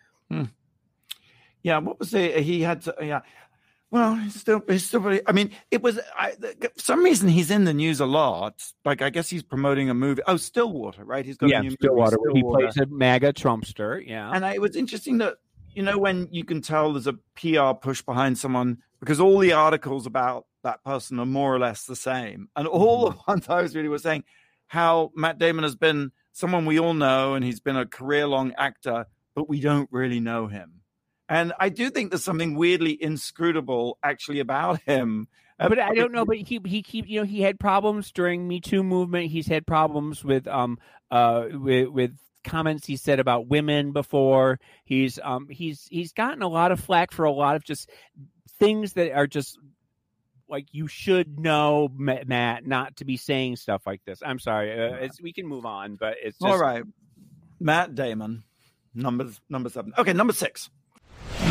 [1.64, 2.40] Yeah, what was it?
[2.40, 3.22] He had to, yeah.
[3.94, 5.02] Well, he's still, he's still.
[5.02, 6.00] pretty- I mean, it was.
[6.18, 8.60] I, for some reason, he's in the news a lot.
[8.84, 10.20] Like, I guess he's promoting a movie.
[10.26, 11.24] Oh, Stillwater, right?
[11.24, 12.16] He's got a yeah, new movie, Stillwater.
[12.32, 12.72] He Stillwater.
[12.72, 14.04] plays a MAGA Trumpster.
[14.04, 14.32] Yeah.
[14.34, 15.36] And I, it was interesting that
[15.76, 19.52] you know when you can tell there's a PR push behind someone because all the
[19.52, 23.16] articles about that person are more or less the same, and all mm-hmm.
[23.16, 24.24] the ones I was reading were saying
[24.66, 29.06] how Matt Damon has been someone we all know, and he's been a career-long actor,
[29.36, 30.80] but we don't really know him.
[31.28, 35.28] And I do think there's something weirdly inscrutable actually about him.
[35.58, 36.24] Uh, but I don't know.
[36.24, 39.30] But he he keep you know he had problems during Me Too movement.
[39.30, 40.78] He's had problems with um
[41.10, 44.58] uh with with comments he said about women before.
[44.84, 47.88] He's um he's he's gotten a lot of flack for a lot of just
[48.58, 49.58] things that are just
[50.48, 54.22] like you should know, Matt, not to be saying stuff like this.
[54.24, 54.72] I'm sorry.
[54.72, 56.84] Uh, it's we can move on, but it's just, All right,
[57.60, 58.44] Matt Damon,
[58.94, 59.94] number number seven.
[59.96, 60.70] Okay, number six.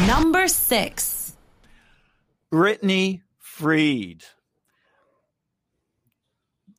[0.07, 1.35] Number six.
[2.51, 4.23] Britney Freed.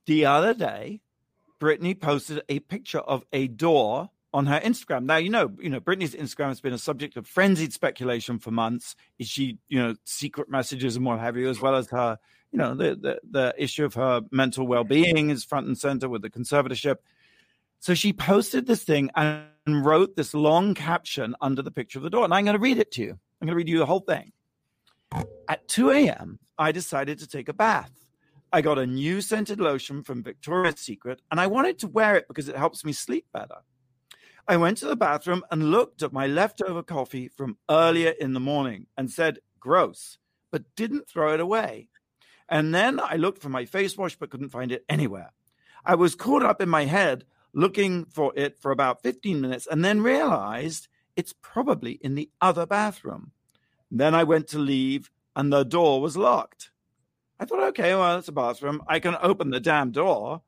[0.06, 1.00] The other day,
[1.60, 5.04] Britney posted a picture of a door on her Instagram.
[5.04, 8.50] Now, you know, you know, Britney's Instagram has been a subject of frenzied speculation for
[8.50, 8.96] months.
[9.18, 12.18] Is she, you know, secret messages and what have you, as well as her,
[12.50, 16.08] you know, the the, the issue of her mental well being is front and center
[16.08, 16.96] with the conservatorship.
[17.84, 22.08] So she posted this thing and wrote this long caption under the picture of the
[22.08, 22.24] door.
[22.24, 23.10] And I'm going to read it to you.
[23.10, 24.32] I'm going to read you the whole thing.
[25.50, 27.92] At 2 a.m., I decided to take a bath.
[28.50, 32.26] I got a new scented lotion from Victoria's Secret and I wanted to wear it
[32.26, 33.58] because it helps me sleep better.
[34.48, 38.40] I went to the bathroom and looked at my leftover coffee from earlier in the
[38.40, 40.16] morning and said, gross,
[40.50, 41.90] but didn't throw it away.
[42.48, 45.32] And then I looked for my face wash but couldn't find it anywhere.
[45.84, 49.84] I was caught up in my head looking for it for about 15 minutes and
[49.84, 53.30] then realized it's probably in the other bathroom.
[53.90, 56.70] Then I went to leave and the door was locked.
[57.38, 58.82] I thought, okay, well, it's a bathroom.
[58.86, 60.42] I can open the damn door.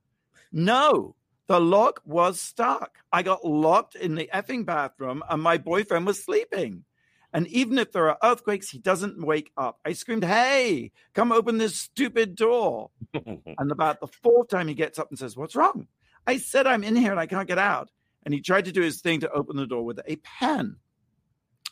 [0.53, 1.15] No,
[1.47, 2.99] the lock was stuck.
[3.13, 6.85] I got locked in the effing bathroom and my boyfriend was sleeping.
[7.33, 9.79] And even if there are earthquakes, he doesn't wake up.
[9.85, 12.91] I screamed, Hey, come open this stupid door.
[13.15, 15.87] and about the fourth time he gets up and says, What's wrong?
[16.27, 17.91] I said, I'm in here and I can't get out.
[18.25, 20.77] And he tried to do his thing to open the door with a pen.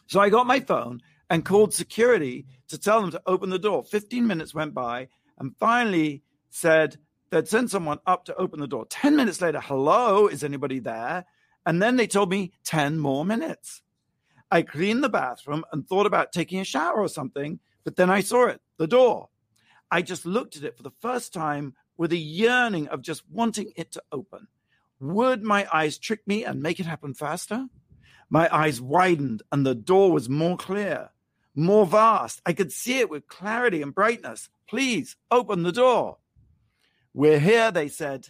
[0.07, 3.83] So I got my phone and called security to tell them to open the door.
[3.83, 6.99] 15 minutes went by and finally said
[7.31, 8.87] they'd send someone up to open the door.
[8.89, 11.25] 10 minutes later, hello, is anybody there?
[11.67, 13.83] And then they told me 10 more minutes.
[14.51, 18.21] I cleaned the bathroom and thought about taking a shower or something, but then I
[18.21, 19.31] saw it, the door.
[19.91, 23.73] I just looked at it for the first time with a yearning of just wanting
[23.77, 24.49] it to open.
[25.01, 27.67] Would my eyes trick me and make it happen faster?
[28.31, 31.11] My eyes widened and the door was more clear,
[31.55, 32.41] more vast.
[32.47, 34.49] I could see it with clarity and brightness.
[34.69, 36.19] Please open the door.
[37.13, 38.29] We're here, they said.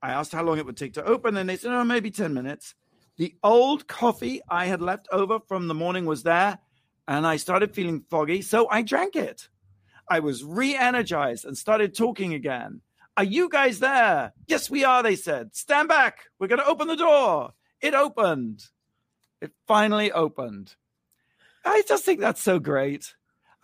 [0.00, 2.32] I asked how long it would take to open, and they said, oh, maybe 10
[2.32, 2.74] minutes.
[3.16, 6.58] The old coffee I had left over from the morning was there,
[7.06, 9.48] and I started feeling foggy, so I drank it.
[10.08, 12.80] I was re energized and started talking again.
[13.16, 14.32] Are you guys there?
[14.46, 15.54] Yes, we are, they said.
[15.54, 16.24] Stand back.
[16.38, 17.52] We're going to open the door.
[17.80, 18.64] It opened.
[19.40, 20.74] It finally opened.
[21.64, 23.14] I just think that's so great.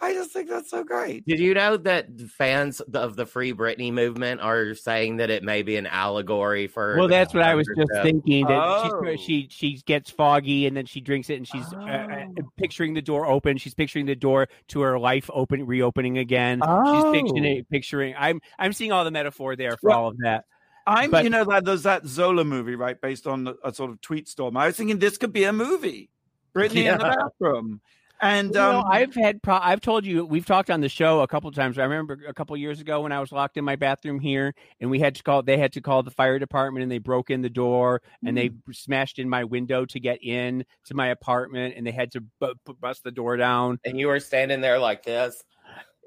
[0.02, 1.26] I just think that's so great.
[1.26, 5.62] Did you know that fans of the Free Britney movement are saying that it may
[5.62, 6.96] be an allegory for?
[6.96, 8.46] Well, that's what I was just thinking.
[8.46, 9.16] That oh.
[9.16, 11.86] she she gets foggy and then she drinks it and she's oh.
[11.86, 12.24] uh,
[12.56, 13.58] picturing the door open.
[13.58, 16.60] She's picturing the door to her life open, reopening again.
[16.62, 17.12] Oh.
[17.12, 18.14] She's picturing, picturing.
[18.18, 20.44] I'm I'm seeing all the metaphor there for well, all of that.
[20.86, 24.00] I'm, but, you know, that there's that Zola movie, right, based on a sort of
[24.00, 24.56] tweet storm.
[24.56, 26.08] I was thinking this could be a movie,
[26.54, 26.94] Britney yeah.
[26.94, 27.80] in the bathroom.
[28.22, 31.26] And um, know, I've had, pro- I've told you, we've talked on the show a
[31.26, 31.78] couple times.
[31.78, 34.90] I remember a couple years ago when I was locked in my bathroom here, and
[34.90, 35.42] we had to call.
[35.42, 38.50] They had to call the fire department, and they broke in the door, and they
[38.50, 38.58] mm.
[38.72, 42.54] smashed in my window to get in to my apartment, and they had to bu-
[42.80, 43.78] bust the door down.
[43.84, 45.42] And you were standing there like this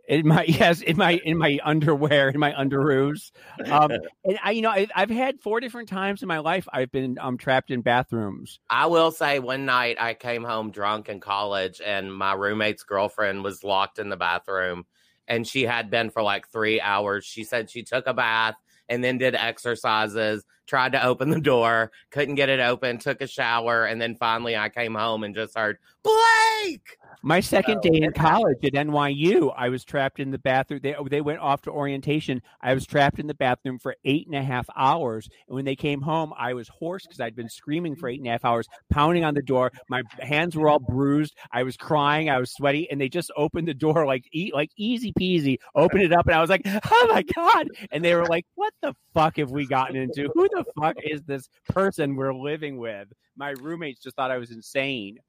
[0.08, 3.32] in my yes in my in my underwear in my underoos.
[3.66, 3.92] Um
[4.24, 7.18] and i you know I, have had four different times in my life i've been
[7.20, 8.60] um trapped in bathrooms.
[8.70, 13.44] I will say one night i came home drunk in college and my roommate's girlfriend
[13.44, 14.86] was locked in the bathroom
[15.28, 17.26] and she had been for like three hours.
[17.26, 18.56] She said she took a bath
[18.90, 23.28] and then did exercises, tried to open the door, couldn't get it open, took a
[23.28, 26.98] shower, and then finally I came home and just heard Blake.
[27.26, 30.82] My second day in college at NYU, I was trapped in the bathroom.
[30.84, 32.42] They they went off to orientation.
[32.62, 35.30] I was trapped in the bathroom for eight and a half hours.
[35.48, 38.28] And when they came home, I was hoarse because I'd been screaming for eight and
[38.28, 39.72] a half hours, pounding on the door.
[39.90, 41.34] My hands were all bruised.
[41.50, 42.30] I was crying.
[42.30, 45.60] I was sweaty, and they just opened the door like like easy peasy.
[45.76, 48.74] Opened it up, and I was like, "Oh my god!" And they were like, "What
[48.82, 50.30] the fuck have we gotten into?
[50.34, 53.08] Who the fuck is this person we're living with?"
[53.38, 55.20] My roommates just thought I was insane.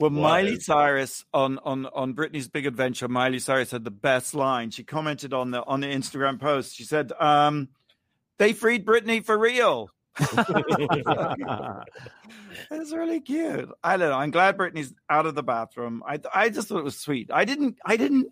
[0.00, 4.70] Well, Miley Cyrus on on on Britney's Big Adventure, Miley Cyrus had the best line.
[4.70, 6.74] She commented on the on the Instagram post.
[6.74, 7.68] She said, um,
[8.38, 9.90] "They freed Britney for real."
[12.70, 13.68] It's really cute.
[13.82, 14.16] I don't know.
[14.16, 16.02] I'm glad Britney's out of the bathroom.
[16.06, 17.30] I I just thought it was sweet.
[17.32, 18.28] I didn't I didn't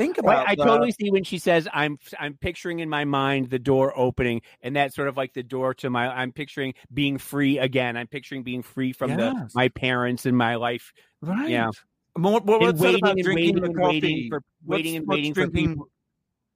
[0.00, 0.48] think about.
[0.48, 3.96] I, I totally see when she says, "I'm I'm picturing in my mind the door
[3.96, 6.08] opening, and that's sort of like the door to my.
[6.08, 7.96] I'm picturing being free again.
[7.96, 9.18] I'm picturing being free from yes.
[9.18, 10.92] the my parents and my life.
[11.20, 11.50] Right.
[11.50, 11.70] Yeah.
[12.16, 14.00] More, what, what's waiting about and drinking waiting the coffee?
[14.00, 15.88] waiting for waiting what's, and waiting for drinking, people.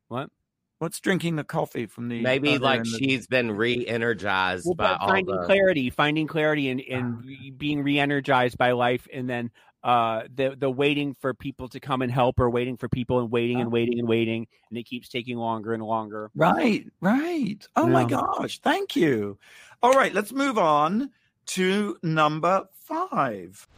[0.08, 0.30] What?
[0.78, 2.98] What's drinking the coffee from the maybe like the...
[2.98, 5.44] she's been re-energized well, by finding the...
[5.44, 7.50] clarity, finding clarity, and and ah.
[7.56, 9.50] being re-energized by life, and then
[9.84, 13.30] uh the the waiting for people to come and help or waiting for people and
[13.30, 17.68] waiting and waiting and waiting and it keeps taking longer and longer Right, right.
[17.76, 19.38] Oh my gosh, thank you.
[19.82, 21.10] All right, let's move on
[21.46, 23.68] to number five.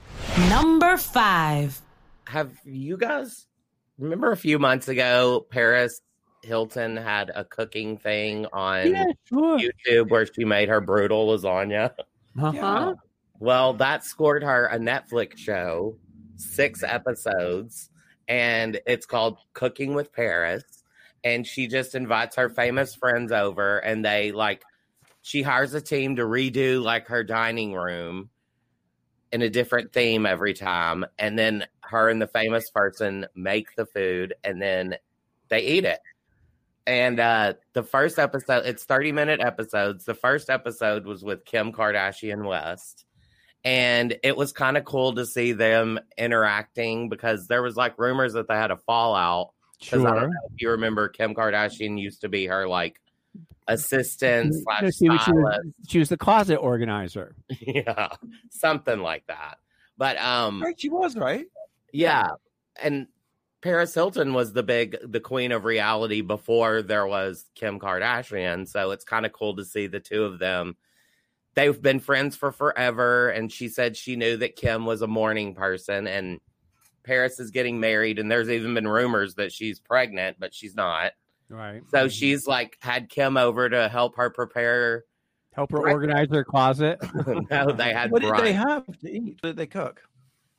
[0.49, 1.81] Number five.
[2.29, 3.47] Have you guys
[3.99, 6.03] remember a few months ago, Paris
[6.43, 11.93] Hilton had a cooking thing on yeah sure YouTube where she made her brutal lasagna?
[12.41, 12.53] uh-huh.
[12.53, 12.93] Yeah.
[13.39, 15.99] Well, that scored her a Netflix show,
[16.37, 17.91] six episodes,
[18.29, 20.65] and it's called Cooking with Paris.
[21.23, 24.63] And she just invites her famous friends over, and they like,
[25.23, 28.31] she hires a team to redo like her dining room
[29.33, 31.05] in a different theme every time.
[31.19, 34.97] And then her and the famous person make the food, and then
[35.49, 36.01] they eat it.
[36.87, 40.05] And uh, the first episode, it's 30 minute episodes.
[40.05, 43.06] The first episode was with Kim Kardashian West
[43.67, 48.35] and it was kind of cool to see them interacting because there was like rumors
[48.35, 49.51] that they had a fallout.
[49.81, 53.01] Because I don't sure know if you remember, Kim Kardashian used to be her like
[53.69, 58.09] assistant slash she, was- she was, she was the closet organizer yeah,
[58.51, 59.59] something like that.
[59.99, 61.47] But um, Right, she was right.
[61.93, 62.29] yeah,
[62.81, 63.09] and
[63.63, 68.69] Paris Hilton was the big, the queen of reality before there was Kim Kardashian.
[68.69, 70.77] So it's kind of cool to see the two of them.
[71.57, 75.55] They've been friends for forever, and she said she knew that Kim was a morning
[75.55, 76.39] person, and
[77.03, 81.13] Paris is getting married, and there's even been rumors that she's pregnant, but she's not.
[81.49, 85.05] right So she's like had Kim over to help her prepare.
[85.55, 85.93] help her Right.
[85.93, 86.99] organize her closet
[87.51, 89.39] no, they had What did they have to eat?
[89.41, 90.03] What did they cook?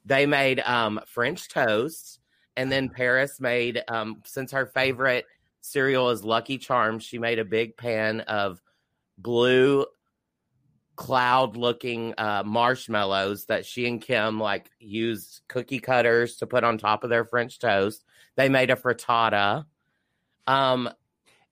[0.05, 2.19] they made um french toast
[2.55, 5.25] and then paris made um since her favorite
[5.59, 8.61] cereal is lucky charms she made a big pan of
[9.17, 9.85] blue
[10.97, 16.77] cloud looking uh marshmallows that she and kim like used cookie cutters to put on
[16.77, 18.03] top of their french toast
[18.35, 19.63] they made a frittata
[20.47, 20.89] um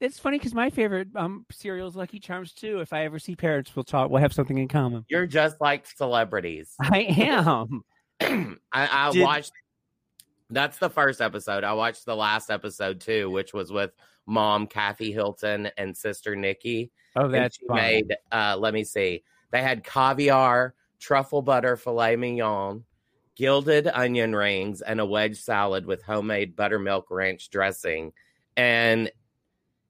[0.02, 3.36] it's funny because my favorite um cereal is lucky charms too if i ever see
[3.36, 7.84] Paris we'll talk we'll have something in common you're just like celebrities i am
[8.22, 9.52] I, I Did- watched.
[10.50, 11.64] That's the first episode.
[11.64, 13.92] I watched the last episode too, which was with
[14.28, 16.92] mom Kathy Hilton and sister Nikki.
[17.16, 18.16] oh that's made.
[18.32, 19.24] Uh, let me see.
[19.56, 22.84] They had caviar, truffle butter filet mignon,
[23.38, 28.12] gilded onion rings, and a wedge salad with homemade buttermilk ranch dressing.
[28.58, 29.10] And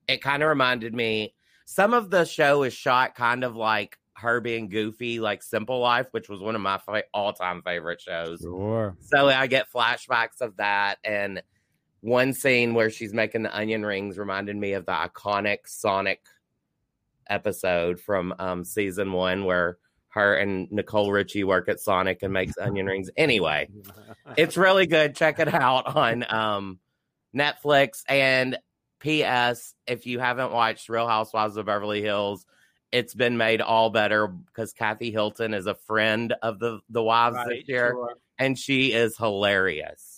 [0.08, 1.34] it kind of reminded me.
[1.66, 6.10] Some of the show is shot kind of like her being goofy, like Simple Life,
[6.12, 8.42] which was one of my fa- all-time favorite shows.
[8.42, 11.00] sure So I get flashbacks of that.
[11.04, 11.42] And
[12.02, 16.22] one scene where she's making the onion rings reminded me of the iconic Sonic
[17.30, 19.78] episode from um, season one where
[20.10, 23.10] her and Nicole Richie work at Sonic and makes onion rings.
[23.18, 23.70] Anyway,
[24.38, 25.16] it's really good.
[25.16, 26.80] Check it out on um,
[27.36, 28.04] Netflix.
[28.08, 28.58] And
[29.00, 29.76] P.S.
[29.86, 32.46] If you haven't watched Real Housewives of Beverly Hills,
[32.92, 37.38] it's been made all better because Kathy Hilton is a friend of the the wives
[37.48, 38.14] this year, sure.
[38.40, 40.15] and she is hilarious.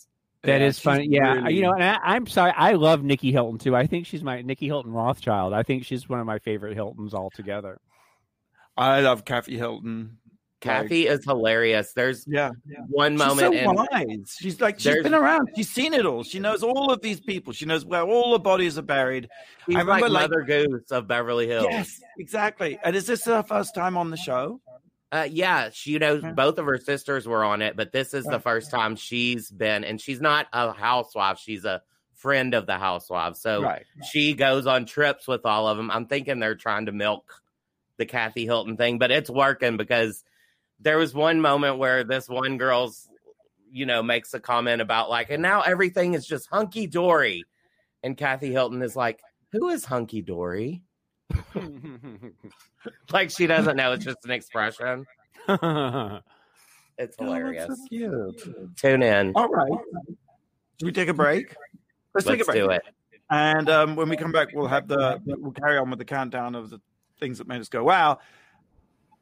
[0.47, 1.07] That Yeah, is funny.
[1.09, 2.53] Yeah, really- you know, and I, I'm sorry.
[2.55, 3.75] I love Nikki Hilton too.
[3.75, 5.53] I think she's my Nikki Hilton Rothschild.
[5.53, 7.79] I think she's one of my favorite Hiltons altogether.
[8.75, 10.17] I love Kathy Hilton.
[10.59, 11.93] Kathy is hilarious.
[11.93, 12.49] There's Yeah,
[12.89, 14.35] one she's moment so in wise.
[14.39, 15.49] She's like she's been around.
[15.55, 16.23] She's seen it all.
[16.23, 17.53] She knows all of these people.
[17.53, 19.29] She knows where all the bodies are buried.
[19.67, 21.67] she's I remember, like like- Mother Goose of Beverly Hills.
[21.69, 22.79] Yes, exactly.
[22.83, 24.59] And is this her first time on the show?
[25.11, 28.25] Uh, yeah, she you know both of her sisters were on it, but this is
[28.25, 31.81] the first time she's been, and she's not a housewife; she's a
[32.13, 33.37] friend of the housewife.
[33.37, 33.85] So right.
[34.11, 35.89] she goes on trips with all of them.
[35.91, 37.41] I'm thinking they're trying to milk
[37.97, 40.23] the Kathy Hilton thing, but it's working because
[40.79, 43.07] there was one moment where this one girl's,
[43.71, 47.45] you know, makes a comment about like, and now everything is just hunky dory,
[48.03, 49.21] and Kathy Hilton is like,
[49.53, 50.83] "Who is hunky dory?"
[53.11, 55.05] Like she doesn't know; it's just an expression.
[55.47, 57.67] It's Oh, hilarious.
[57.67, 58.75] so cute.
[58.75, 59.33] Tune in.
[59.35, 59.71] All right.
[60.79, 61.55] Should we take a break?
[62.13, 62.55] Let's, take a break.
[62.57, 62.81] do it.
[63.29, 66.55] And um, when we come back, we'll have the we'll carry on with the countdown
[66.55, 66.79] of the
[67.19, 68.19] things that made us go wow.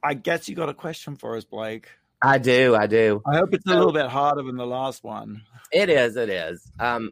[0.03, 1.89] I guess you got a question for us, Blake.
[2.21, 2.75] I do.
[2.75, 3.21] I do.
[3.25, 5.41] I hope it's a little bit harder than the last one.
[5.71, 6.15] It is.
[6.15, 6.71] It is.
[6.79, 7.11] Um,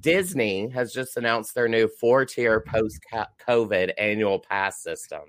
[0.00, 3.00] Disney has just announced their new four tier post
[3.46, 5.20] COVID annual pass system.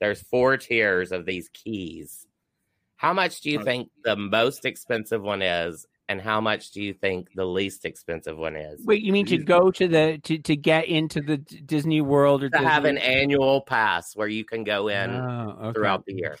[0.00, 2.26] There's four tiers of these keys.
[2.96, 3.64] How much do you Okay.
[3.64, 8.36] think the most expensive one is, and how much do you think the least expensive
[8.36, 8.84] one is?
[8.84, 12.50] Wait, you mean to go to the to, to get into the Disney World or
[12.50, 15.72] To have an Disney- annual pass where you can go in Oh, okay.
[15.72, 16.36] throughout the year.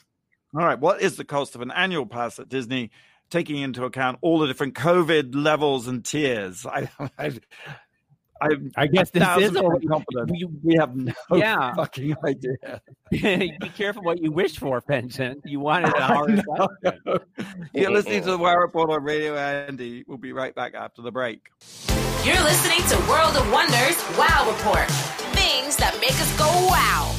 [0.54, 0.78] All right.
[0.78, 2.90] What is the cost of an annual pass at Disney?
[3.30, 6.66] Taking into account all the different COVID levels and tiers.
[6.70, 7.32] I, I,
[8.42, 10.30] I, I guess this is a, confident.
[10.30, 11.74] We, we have no Yeah.
[11.76, 12.80] fucking idea.
[13.10, 15.42] be careful what you wish for, Fenton.
[15.44, 17.20] You wanted a hard question.
[17.74, 20.04] You're listening to the Wow Report on Radio Andy.
[20.06, 21.48] We'll be right back after the break.
[22.24, 24.90] You're listening to World of Wonders Wow Report.
[25.36, 27.14] Things that make us go wow.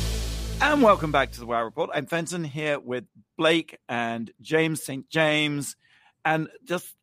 [0.62, 1.90] And welcome back to the Wow Report.
[1.94, 3.06] I'm Fenton here with
[3.38, 5.10] Blake and James St.
[5.10, 5.76] James,
[6.26, 6.96] and just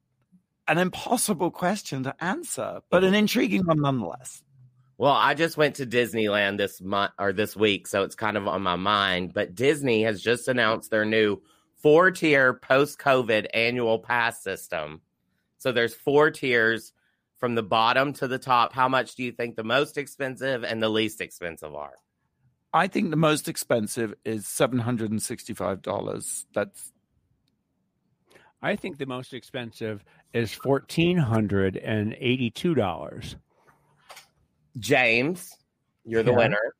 [0.66, 3.20] an impossible question to answer, but an mm-hmm.
[3.20, 4.42] intriguing one nonetheless.
[4.98, 8.48] Well, I just went to Disneyland this month or this week, so it's kind of
[8.48, 9.32] on my mind.
[9.32, 11.40] But Disney has just announced their new
[11.76, 15.00] four tier post COVID annual pass system.
[15.58, 16.92] So there's four tiers
[17.38, 18.72] from the bottom to the top.
[18.72, 21.94] How much do you think the most expensive and the least expensive are?
[22.72, 26.46] I think the most expensive is seven hundred and sixty-five dollars.
[26.52, 26.92] That's
[28.62, 33.36] I think the most expensive is fourteen hundred and eighty-two dollars.
[34.78, 35.50] James,
[36.04, 36.36] you're the Yeah.
[36.36, 36.74] winner.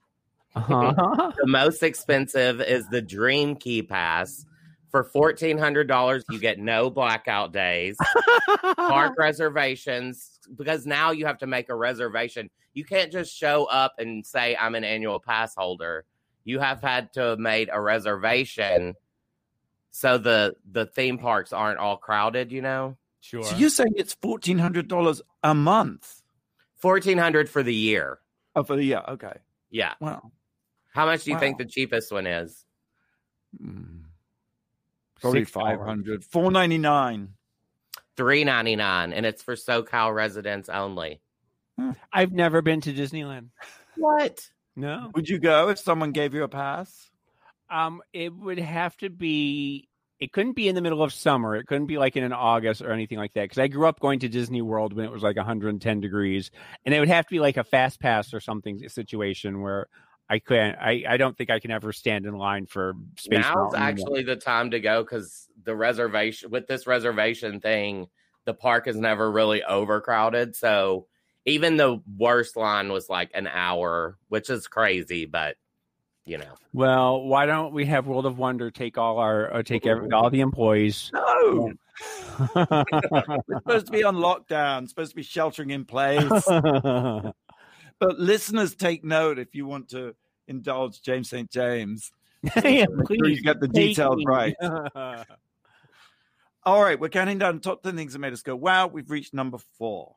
[0.54, 1.32] Uh-huh.
[1.36, 4.44] The most expensive is the Dream Key Pass.
[4.90, 7.96] For fourteen hundred dollars, you get no blackout days,
[8.76, 12.48] park reservations, because now you have to make a reservation.
[12.72, 16.06] You can't just show up and say I'm an annual pass holder.
[16.44, 18.94] You have had to have made a reservation
[19.98, 22.96] so the the theme parks aren't all crowded, you know?
[23.20, 23.42] Sure.
[23.42, 26.22] so you're saying it's fourteen hundred dollars a month
[26.76, 28.20] Fourteen hundred for the year.
[28.54, 29.02] oh, for the year.
[29.08, 29.32] Okay,
[29.70, 29.94] Yeah.
[30.00, 30.30] wow.
[30.94, 32.64] How much do you think the cheapest one is?
[33.60, 34.02] Mm.
[35.20, 35.76] Probably Six dollars.
[35.78, 36.24] five hundred.
[36.24, 37.30] Four ninety-nine.
[38.16, 41.20] Three ninety nine, and it's for SoCal residents only.
[42.12, 43.48] I've never been to Disneyland.
[43.96, 44.48] What?
[44.76, 45.10] No.
[45.16, 47.07] Would you go if someone gave you a pass?
[47.70, 49.88] Um, it would have to be.
[50.20, 51.54] It couldn't be in the middle of summer.
[51.54, 53.42] It couldn't be like in an August or anything like that.
[53.42, 56.50] Because I grew up going to Disney World when it was like 110 degrees,
[56.84, 59.86] and it would have to be like a fast pass or something situation where
[60.28, 60.76] I can't.
[60.78, 63.44] I, I don't think I can ever stand in line for space.
[63.44, 68.08] Now's actually the time to go because the reservation with this reservation thing,
[68.44, 70.56] the park is never really overcrowded.
[70.56, 71.06] So
[71.46, 75.56] even the worst line was like an hour, which is crazy, but
[76.28, 76.54] you know.
[76.72, 80.30] Well, why don't we have World of Wonder take all our uh, take every, all
[80.30, 81.10] the employees?
[81.12, 81.72] No.
[82.54, 82.84] We're
[83.58, 86.44] supposed to be on lockdown, supposed to be sheltering in place.
[86.46, 87.32] but
[88.18, 90.14] listeners, take note if you want to
[90.46, 91.50] indulge James St.
[91.50, 92.12] James.
[92.56, 94.24] yeah, Make sure please you get the details me.
[94.26, 94.54] right.
[96.64, 99.32] All right, we're counting down top 10 things that made us go, wow, we've reached
[99.32, 100.16] number four.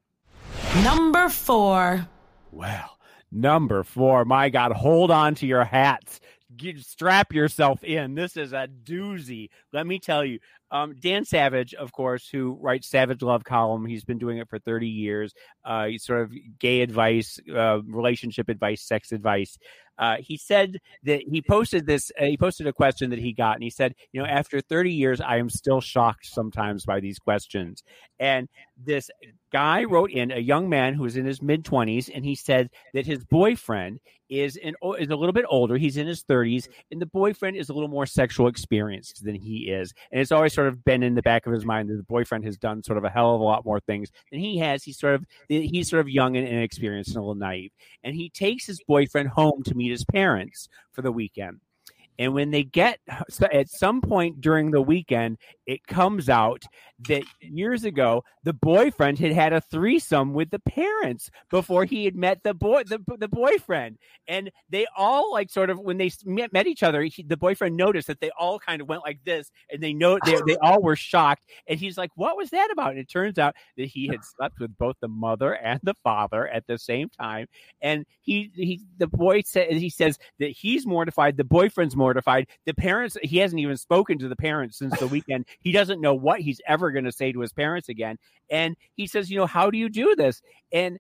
[0.83, 2.05] Number four.
[2.51, 2.97] Well,
[3.31, 4.25] number four.
[4.25, 6.19] My God, hold on to your hats.
[6.55, 8.13] Get, strap yourself in.
[8.13, 9.49] This is a doozy.
[9.71, 10.39] Let me tell you.
[10.69, 13.85] Um, Dan Savage, of course, who writes Savage Love column.
[13.85, 15.33] He's been doing it for 30 years.
[15.65, 19.57] Uh, he's sort of gay advice, uh, relationship advice, sex advice.
[19.97, 22.11] Uh, he said that he posted this.
[22.19, 24.91] Uh, he posted a question that he got, and he said, "You know, after 30
[24.91, 27.83] years, I am still shocked sometimes by these questions."
[28.19, 29.09] And this
[29.51, 32.69] guy wrote in a young man who was in his mid 20s, and he said
[32.93, 33.99] that his boyfriend
[34.31, 35.77] is in is a little bit older.
[35.77, 39.69] He's in his 30s, and the boyfriend is a little more sexual experienced than he
[39.69, 39.93] is.
[40.11, 42.45] And it's always sort of been in the back of his mind that the boyfriend
[42.45, 44.83] has done sort of a hell of a lot more things than he has.
[44.83, 47.71] He's sort of he's sort of young and inexperienced and a little naive.
[48.03, 51.59] And he takes his boyfriend home to meet his parents for the weekend.
[52.19, 52.99] And when they get
[53.51, 55.37] at some point during the weekend,
[55.71, 56.63] it comes out
[57.07, 62.15] that years ago the boyfriend had had a threesome with the parents before he had
[62.15, 63.97] met the boy the, the boyfriend,
[64.27, 67.77] and they all like sort of when they met, met each other, he, the boyfriend
[67.77, 70.81] noticed that they all kind of went like this, and they know they they all
[70.81, 74.07] were shocked, and he's like, "What was that about?" And it turns out that he
[74.07, 77.47] had slept with both the mother and the father at the same time,
[77.81, 82.73] and he he the boy said he says that he's mortified, the boyfriend's mortified, the
[82.73, 85.45] parents he hasn't even spoken to the parents since the weekend.
[85.61, 88.17] He doesn't know what he's ever going to say to his parents again,
[88.49, 90.41] and he says, you know, how do you do this?
[90.71, 90.99] And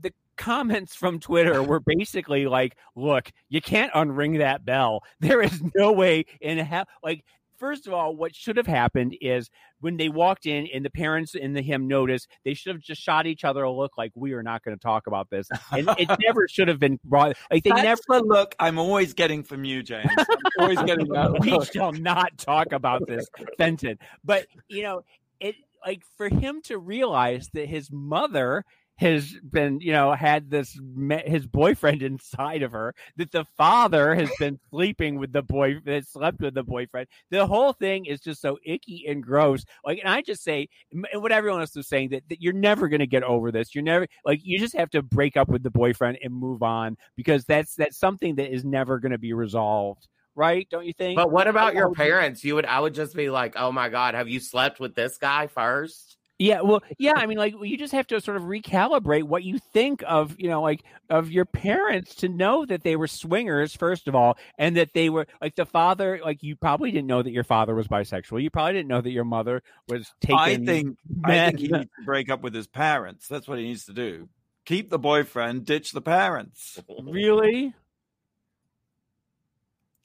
[0.00, 5.02] the comments from Twitter were basically like, look, you can't unring that bell.
[5.20, 7.24] There is no way in hell like
[7.62, 9.48] First of all, what should have happened is
[9.78, 13.00] when they walked in and the parents and the him noticed, they should have just
[13.00, 15.46] shot each other a look like we are not going to talk about this.
[15.70, 17.36] And it never should have been brought.
[17.52, 20.10] Like they That's never the look I'm always getting from you, James.
[20.18, 20.26] I'm
[20.58, 21.72] always getting that we look.
[21.72, 23.96] shall not talk about this, Fenton.
[24.24, 25.04] But you know,
[25.38, 25.54] it
[25.86, 28.64] like for him to realize that his mother
[28.96, 30.78] has been, you know, had this
[31.24, 32.94] his boyfriend inside of her.
[33.16, 37.08] That the father has been sleeping with the boy that slept with the boyfriend.
[37.30, 39.64] The whole thing is just so icky and gross.
[39.84, 40.68] Like, and I just say
[41.14, 43.74] what everyone else is saying that, that you're never going to get over this.
[43.74, 46.96] You're never like you just have to break up with the boyfriend and move on
[47.16, 50.66] because that's that's something that is never going to be resolved right?
[50.70, 51.16] Don't you think?
[51.16, 52.42] But what about your parents?
[52.42, 55.18] You would I would just be like, "Oh my god, have you slept with this
[55.18, 56.16] guy first?
[56.42, 57.12] Yeah, well, yeah.
[57.14, 60.48] I mean, like you just have to sort of recalibrate what you think of, you
[60.48, 64.76] know, like of your parents to know that they were swingers first of all, and
[64.76, 66.20] that they were like the father.
[66.24, 68.42] Like you probably didn't know that your father was bisexual.
[68.42, 70.36] You probably didn't know that your mother was taking.
[70.36, 73.28] I think I think he needs to break up with his parents.
[73.28, 74.28] That's what he needs to do.
[74.64, 76.80] Keep the boyfriend, ditch the parents.
[77.04, 77.72] really?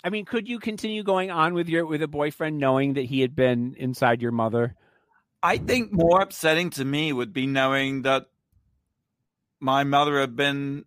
[0.04, 3.22] I mean, could you continue going on with your with a boyfriend knowing that he
[3.22, 4.76] had been inside your mother?
[5.44, 8.26] I think more upsetting to me would be knowing that
[9.60, 10.86] my mother had been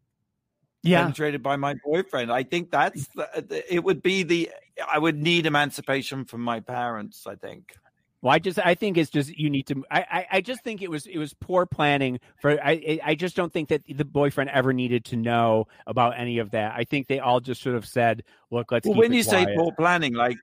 [0.83, 1.03] yeah.
[1.03, 2.33] penetrated by my boyfriend.
[2.33, 4.51] I think that's the, it would be the
[4.87, 7.27] I would need emancipation from my parents.
[7.27, 7.75] I think.
[8.23, 9.85] Well, I just I think it's just you need to.
[9.91, 12.61] I, I, I just think it was it was poor planning for.
[12.63, 16.51] I I just don't think that the boyfriend ever needed to know about any of
[16.51, 16.75] that.
[16.77, 19.49] I think they all just sort of said, "Look, let's." Well, when you quiet.
[19.49, 20.37] say poor planning, like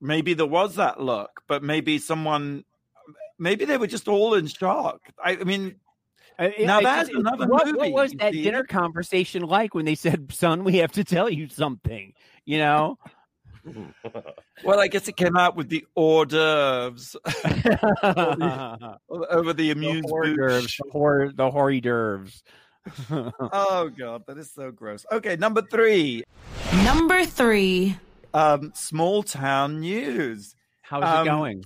[0.00, 2.64] maybe there was that look, but maybe someone
[3.38, 5.00] maybe they were just all in shock.
[5.22, 5.76] I, I mean,
[6.38, 7.78] now that's another what, movie.
[7.78, 11.48] What was that dinner conversation like when they said, "Son, we have to tell you
[11.48, 12.12] something"?
[12.44, 12.98] You know.
[14.64, 17.16] well, I guess it came out with the hors d'oeuvres
[18.02, 22.42] over the amused the hors d'oeuvres, the, hor- the hors d'oeuvres.
[23.10, 25.04] oh god, that is so gross.
[25.10, 26.22] Okay, number three.
[26.84, 27.96] Number three.
[28.34, 30.54] Um, small town news.
[30.82, 31.64] How's um, it going?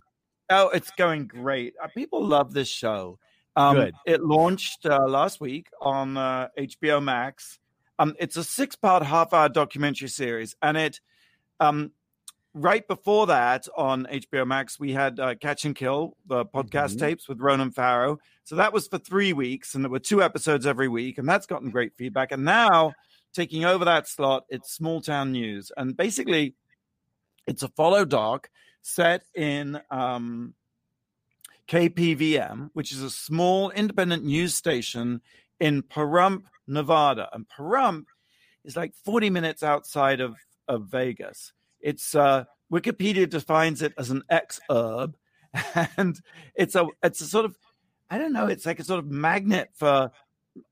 [0.51, 1.75] Oh, it's going great.
[1.83, 3.19] Uh, people love this show.
[3.55, 3.95] Um, Good.
[4.05, 7.59] It launched uh, last week on uh, HBO Max.
[8.01, 11.01] Um, it's a six-part, half-hour documentary series, and it.
[11.61, 11.93] Um,
[12.55, 17.07] right before that on HBO Max, we had uh, Catch and Kill, the podcast mm-hmm.
[17.07, 18.19] tapes with Ronan Farrow.
[18.45, 21.47] So that was for three weeks, and there were two episodes every week, and that's
[21.47, 22.33] gotten great feedback.
[22.33, 22.95] And now,
[23.35, 26.55] taking over that slot, it's Small Town News, and basically,
[27.47, 28.49] it's a follow doc
[28.83, 30.55] set in um,
[31.69, 35.21] KPVM, which is a small independent news station
[35.59, 37.29] in Pahrump, Nevada.
[37.33, 38.07] And Pahrump
[38.65, 41.53] is like 40 minutes outside of, of Vegas.
[41.81, 45.15] It's uh, Wikipedia defines it as an exurb,
[45.97, 46.21] and
[46.55, 47.57] it's a it's a sort of
[48.11, 48.47] I don't know.
[48.47, 50.11] It's like a sort of magnet for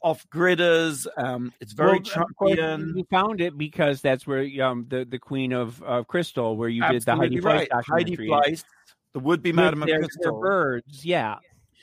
[0.02, 1.06] off gridders.
[1.16, 2.96] Um, it's very well, Trumpian.
[2.96, 6.82] You found it because that's where um, the the Queen of uh, Crystal, where you
[6.82, 7.84] Absolutely did the Heidi right.
[7.86, 8.64] Heidi Fleiss,
[9.12, 10.40] the would be Madam of Crystal.
[10.40, 11.36] birds, yeah.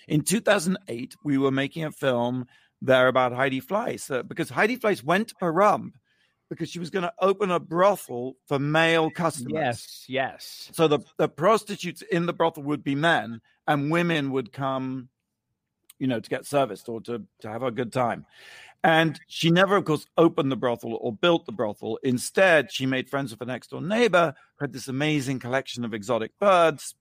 [0.08, 2.46] In 2008, we were making a film
[2.82, 5.94] there about Heidi Fleiss uh, because Heidi Fleiss went to Pahrump
[6.50, 9.54] because she was going to open a brothel for male customers.
[9.54, 10.70] Yes, yes.
[10.74, 15.10] So the, the prostitutes in the brothel would be men, and women would come
[16.00, 18.26] you know, to get serviced or to, to have a good time.
[18.84, 21.98] And she never, of course, opened the brothel or built the brothel.
[22.04, 25.94] Instead, she made friends with her next door neighbor who had this amazing collection of
[25.94, 26.94] exotic birds.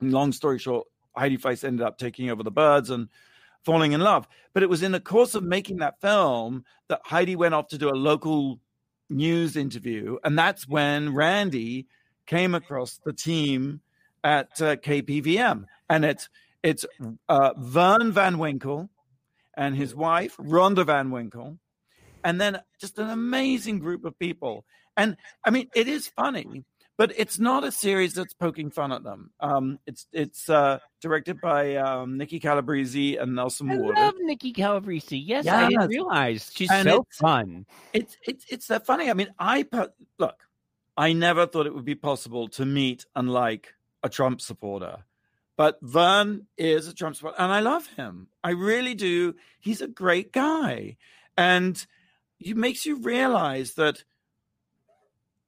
[0.00, 0.86] And long story short,
[1.16, 3.08] Heidi Fleiss ended up taking over the birds and
[3.64, 4.28] falling in love.
[4.54, 7.78] But it was in the course of making that film that Heidi went off to
[7.78, 8.60] do a local
[9.10, 10.18] news interview.
[10.24, 11.86] And that's when Randy
[12.26, 13.80] came across the team
[14.22, 15.64] at uh, KPVM.
[15.90, 16.28] And it's
[16.62, 16.86] it's
[17.28, 18.88] uh, Vern Van Winkle
[19.56, 21.58] and his wife, Rhonda Van Winkle,
[22.24, 24.64] and then just an amazing group of people.
[24.96, 26.64] And I mean, it is funny,
[26.96, 29.30] but it's not a series that's poking fun at them.
[29.40, 33.96] Um, it's it's uh, directed by um, Nikki Calabrese and Nelson I Ward.
[33.96, 35.16] I love Nikki Calabrese.
[35.16, 37.66] Yes, yes, I didn't realize she's and so it's, fun.
[37.92, 39.10] It's it's it's that funny.
[39.10, 39.66] I mean, I
[40.18, 40.36] look.
[40.94, 45.04] I never thought it would be possible to meet and like a Trump supporter.
[45.56, 48.28] But Vern is a Trump supporter, and I love him.
[48.42, 49.34] I really do.
[49.60, 50.96] He's a great guy,
[51.36, 51.84] and
[52.40, 54.04] it makes you realize that.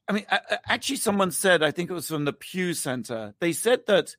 [0.07, 0.27] I mean,
[0.67, 4.17] actually, someone said, I think it was from the Pew Center, they said that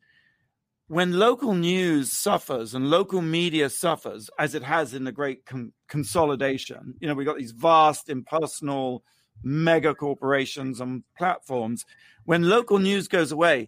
[0.87, 5.73] when local news suffers and local media suffers, as it has in the great com-
[5.87, 9.03] consolidation, you know, we've got these vast, impersonal,
[9.43, 11.85] mega corporations and platforms.
[12.25, 13.67] When local news goes away,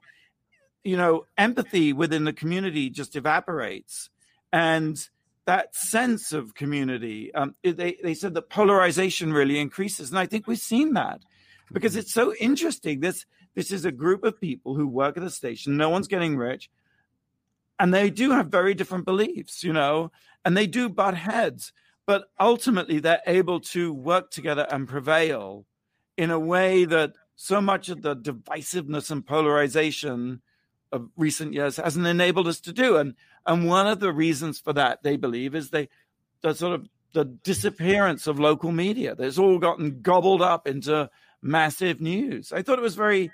[0.84, 4.10] you know, empathy within the community just evaporates.
[4.52, 4.98] And
[5.46, 10.10] that sense of community, um, they, they said that polarization really increases.
[10.10, 11.22] And I think we've seen that
[11.72, 12.00] because mm-hmm.
[12.00, 13.00] it's so interesting.
[13.00, 13.26] This,
[13.56, 15.78] this is a group of people who work at a station.
[15.78, 16.70] No one's getting rich.
[17.80, 20.12] And they do have very different beliefs, you know,
[20.44, 21.74] and they do butt heads,
[22.06, 25.66] but ultimately they're able to work together and prevail
[26.18, 30.42] in a way that so much of the divisiveness and polarization
[30.92, 32.98] of recent years hasn't enabled us to do.
[32.98, 33.16] And
[33.46, 35.90] and one of the reasons for that, they believe, is they
[36.42, 39.16] the sort of the disappearance of local media.
[39.16, 41.10] That's all gotten gobbled up into
[41.42, 42.52] massive news.
[42.52, 43.32] I thought it was very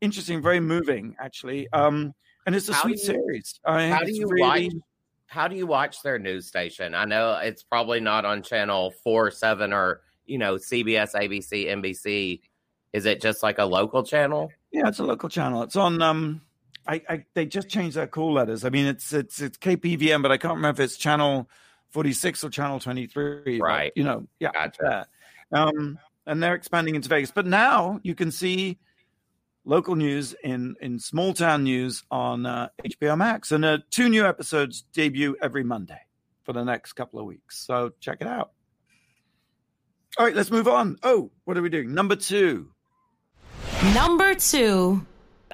[0.00, 1.68] interesting, very moving, actually.
[1.72, 2.14] Um,
[2.46, 3.60] and it's a How sweet you- series.
[3.64, 4.72] I How do you really- watch?
[5.26, 6.92] How do you watch their news station?
[6.92, 12.40] I know it's probably not on channel four, seven, or you know CBS, ABC, NBC.
[12.92, 14.50] Is it just like a local channel?
[14.72, 15.62] Yeah, it's a local channel.
[15.62, 16.02] It's on.
[16.02, 16.40] Um,
[16.90, 18.64] I, I they just changed their call letters.
[18.64, 21.48] I mean, it's it's it's KPVM, but I can't remember if it's channel
[21.88, 23.60] forty six or channel twenty three.
[23.60, 23.92] Right.
[23.94, 24.26] You know.
[24.40, 24.50] Yeah.
[24.52, 25.06] Gotcha.
[25.52, 25.62] there.
[25.62, 28.78] Um, and they're expanding into Vegas, but now you can see
[29.64, 34.26] local news in in small town news on uh, HBO Max, and uh, two new
[34.26, 36.00] episodes debut every Monday
[36.42, 37.64] for the next couple of weeks.
[37.64, 38.50] So check it out.
[40.18, 40.98] All right, let's move on.
[41.04, 41.94] Oh, what are we doing?
[41.94, 42.68] Number two.
[43.94, 45.06] Number two.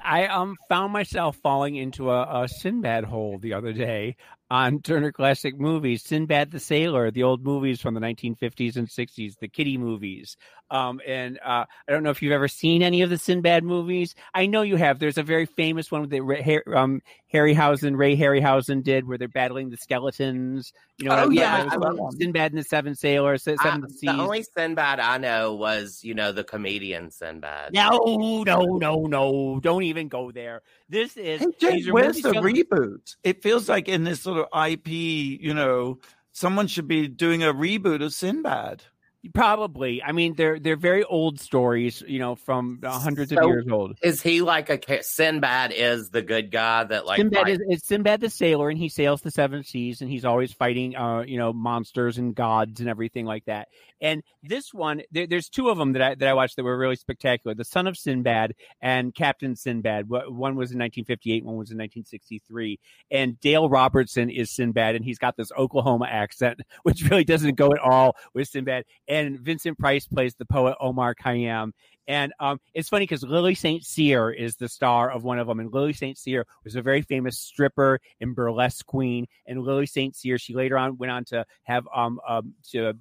[0.07, 4.15] I um found myself falling into a, a Sinbad hole the other day
[4.49, 6.03] on Turner Classic Movies.
[6.03, 10.37] Sinbad the Sailor, the old movies from the 1950s and 60s, the kiddie movies.
[10.69, 14.15] Um, and uh, I don't know if you've ever seen any of the Sinbad movies.
[14.33, 14.99] I know you have.
[14.99, 17.01] There's a very famous one that Ray, Har- um,
[17.33, 20.73] Harryhausen, Ray Harryhausen did, where they're battling the skeletons.
[20.97, 21.37] You know, Oh, what I mean?
[21.39, 22.13] yeah, There's I love.
[22.19, 24.01] Sinbad and the Seven Sailors, Seven I- Seas.
[24.01, 27.73] the only Sinbad I know was you know the comedian Sinbad.
[27.73, 29.59] No, no, no, no!
[29.61, 30.63] Don't even go there.
[30.89, 33.15] This is Hey, James, these are where's the telling- reboot?
[33.23, 35.99] It feels like in this sort of IP, you know,
[36.31, 38.83] someone should be doing a reboot of Sinbad.
[39.33, 40.01] Probably.
[40.03, 43.97] I mean, they're they're very old stories, you know, from hundreds of years old.
[44.01, 45.71] Is he like a Sinbad?
[45.73, 49.21] Is the good guy that like Sinbad is it's Sinbad the sailor, and he sails
[49.21, 53.25] the seven seas, and he's always fighting, uh, you know, monsters and gods and everything
[53.25, 53.67] like that.
[53.99, 56.77] And this one, there, there's two of them that I that I watched that were
[56.77, 60.07] really spectacular: the Son of Sinbad and Captain Sinbad.
[60.07, 62.79] One was in 1958, one was in 1963.
[63.09, 67.71] And Dale Robertson is Sinbad, and he's got this Oklahoma accent, which really doesn't go
[67.71, 68.83] at all with Sinbad.
[69.07, 71.71] And Vincent Price plays the poet Omar Khayyam.
[72.07, 73.83] And um, it's funny because Lili St.
[73.83, 75.59] Cyr is the star of one of them.
[75.59, 76.17] And Lili St.
[76.17, 79.27] Cyr was a very famous stripper and burlesque queen.
[79.45, 80.15] And Lili St.
[80.15, 82.93] Cyr, she later on went on to have um, um to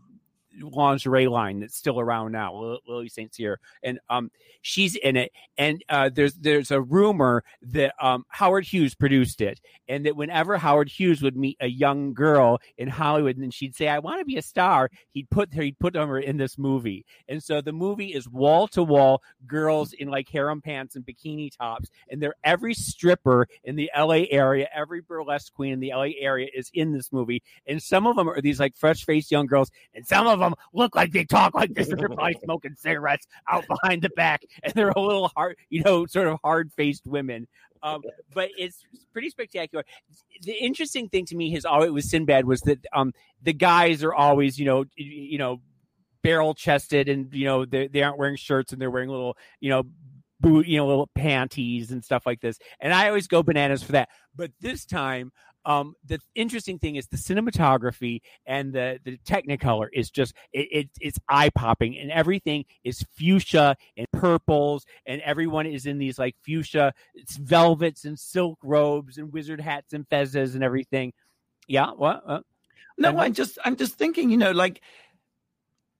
[0.60, 3.34] lingerie line that's still around now, Lil- Lili St.
[3.34, 4.30] Cyr, and um,
[4.62, 5.32] she's in it.
[5.58, 10.56] And uh, there's there's a rumor that um, Howard Hughes produced it, and that whenever
[10.56, 14.24] Howard Hughes would meet a young girl in Hollywood, and she'd say, "I want to
[14.24, 17.04] be a star," he'd put her he'd put her in this movie.
[17.28, 21.50] And so the movie is wall to wall girls in like harem pants and bikini
[21.56, 26.10] tops, and they're every stripper in the LA area, every burlesque queen in the LA
[26.18, 29.46] area is in this movie, and some of them are these like fresh faced young
[29.46, 33.26] girls, and some of them look like they talk like this, they're probably smoking cigarettes
[33.48, 37.06] out behind the back, and they're a little hard, you know, sort of hard faced
[37.06, 37.46] women.
[37.82, 38.02] Um,
[38.34, 39.84] but it's pretty spectacular.
[40.42, 44.14] The interesting thing to me has always with Sinbad was that um, the guys are
[44.14, 45.60] always, you know, you know,
[46.22, 49.70] barrel chested, and you know they they aren't wearing shirts, and they're wearing little, you
[49.70, 49.84] know,
[50.40, 52.58] boot, you know, little panties and stuff like this.
[52.80, 54.08] And I always go bananas for that.
[54.34, 55.32] But this time,
[55.66, 60.90] um, the interesting thing is the cinematography and the the Technicolor is just it, it
[61.00, 66.36] it's eye popping, and everything is fuchsia and purples, and everyone is in these like
[66.44, 71.12] fuchsia it's velvets and silk robes and wizard hats and fezzes and everything.
[71.66, 72.22] Yeah, what?
[72.24, 72.40] Uh,
[72.96, 74.80] No, And I just I'm just thinking, you know, like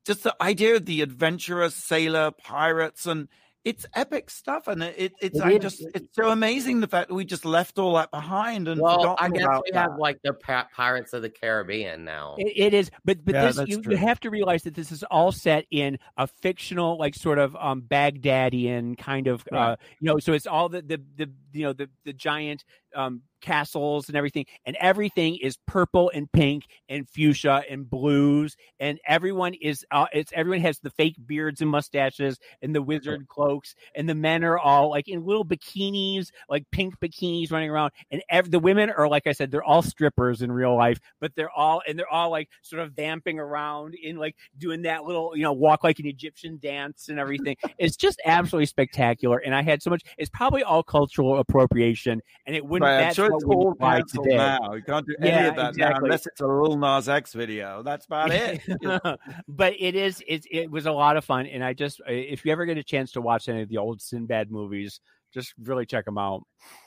[0.06, 3.26] just the idea of the adventurous sailor pirates and
[3.66, 7.14] it's epic stuff and it, it's It I just it's so amazing the fact that
[7.14, 9.90] we just left all that behind and Well, I guess about we that.
[9.90, 12.36] have like the Pirates of the Caribbean now.
[12.38, 15.02] It, it is, but but Yeah, this you, you have to realize that this is
[15.10, 20.20] all set in a fictional, like sort of um Baghdadian kind of, uh, you know.
[20.20, 22.64] So it's all the the the you know the the giant
[22.94, 28.98] um castles and everything, and everything is purple and pink and fuchsia and blues, and
[29.06, 33.74] everyone is uh, it's everyone has the fake beards and mustaches and the wizard cloaks,
[33.94, 38.22] and the men are all like in little bikinis, like pink bikinis running around, and
[38.28, 41.50] ev- the women are like I said, they're all strippers in real life, but they're
[41.50, 45.42] all and they're all like sort of vamping around in like doing that little you
[45.42, 47.56] know walk like an Egyptian dance and everything.
[47.78, 50.02] it's just absolutely spectacular, and I had so much.
[50.18, 52.88] It's probably all cultural appropriation, and it wouldn't.
[52.88, 54.36] Right, I'm sure it's all cancelled today.
[54.36, 54.72] now.
[54.74, 57.82] You can't do any Yeah, of that now unless it's a Lil Nas X video.
[57.82, 58.60] That's about it.
[59.48, 62.52] but it is it, it was a lot of fun and i just if you
[62.52, 65.00] ever get a chance to watch any of the old sinbad movies
[65.32, 66.42] just really check them out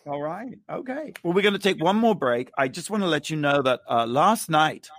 [0.07, 0.57] All right.
[0.71, 1.13] Okay.
[1.23, 2.49] Well, we're going to take one more break.
[2.57, 4.89] I just want to let you know that uh, last night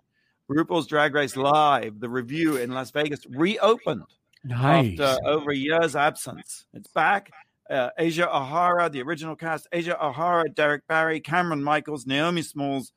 [0.51, 4.03] RuPaul's Drag Race Live, the revue in Las Vegas, reopened
[4.45, 4.99] Nice.
[5.01, 6.67] after over a year's absence.
[6.75, 7.31] It's back.
[7.71, 12.93] Uh, Asia O'Hara, the original cast, Asia O'Hara, Derrick Barry, Cameron Michaels, Naomi Smalls,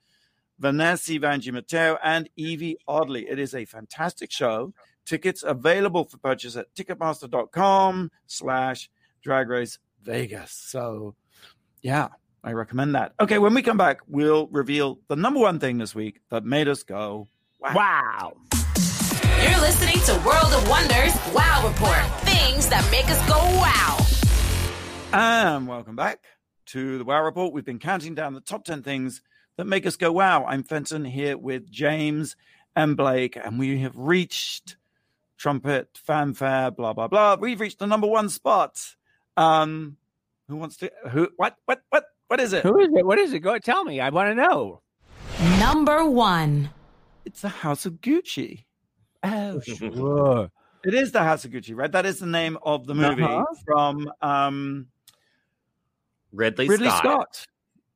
[0.58, 3.28] Vanessa Vanjie Mateo, and Yvie Oddly.
[3.30, 4.74] It is a fantastic show.
[5.06, 8.90] Tickets available for purchase at ticketmaster.com slash
[9.22, 10.52] drag race Vegas.
[10.52, 11.16] So
[11.82, 12.08] yeah,
[12.44, 13.14] I recommend that.
[13.20, 16.68] Okay, when we come back, we'll reveal the number one thing this week that made
[16.68, 17.28] us go,
[17.60, 17.74] wow.
[17.76, 18.34] wow.
[19.42, 22.22] You're listening to World of Wonders Wow Report.
[22.22, 24.13] Things that make us go wow.
[25.14, 26.24] And welcome back
[26.68, 27.54] to the Wow Report.
[27.54, 29.22] We've been counting down the top 10 things
[29.58, 30.44] that make us go wow.
[30.46, 32.36] I'm Fenton here with James
[32.76, 34.76] and Blake, and we have reached
[35.38, 37.36] trumpet, fanfare, blah, blah, blah.
[37.40, 38.96] We've reached the number one spot.
[39.38, 39.98] Um,
[40.48, 42.64] who wants to, who, what, what, what, what is it?
[42.64, 43.06] Who is it?
[43.06, 43.40] What is it?
[43.42, 44.00] Go tell me.
[44.00, 44.82] I want to know.
[45.60, 46.72] Number one.
[47.24, 48.66] It's the House of Gucci.
[49.22, 50.50] Oh, sure.
[50.84, 51.92] It is the House of Gucci, right?
[51.92, 53.46] That is the name of the movie Uh-huh.
[53.66, 54.88] from um,
[56.34, 57.02] Ridley, Ridley Scott.
[57.04, 57.48] Scott.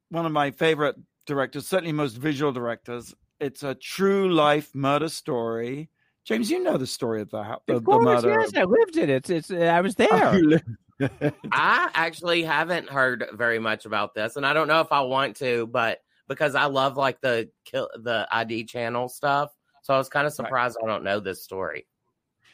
[0.09, 3.13] one of my favorite directors, certainly most visual directors.
[3.39, 5.89] It's a true life murder story.
[6.25, 8.39] James, you know the story of the, hou- the, of the course, murder.
[8.41, 9.29] yes, I lived in it.
[9.29, 9.51] It's it's.
[9.51, 10.59] I was Oh,
[10.99, 11.33] there.
[11.51, 15.35] I actually haven't heard very much about this, and I don't know if I want
[15.37, 19.51] to, but because I love like the kill the ID channel stuff,
[19.83, 21.87] so I was kind of surprised I don't know this story.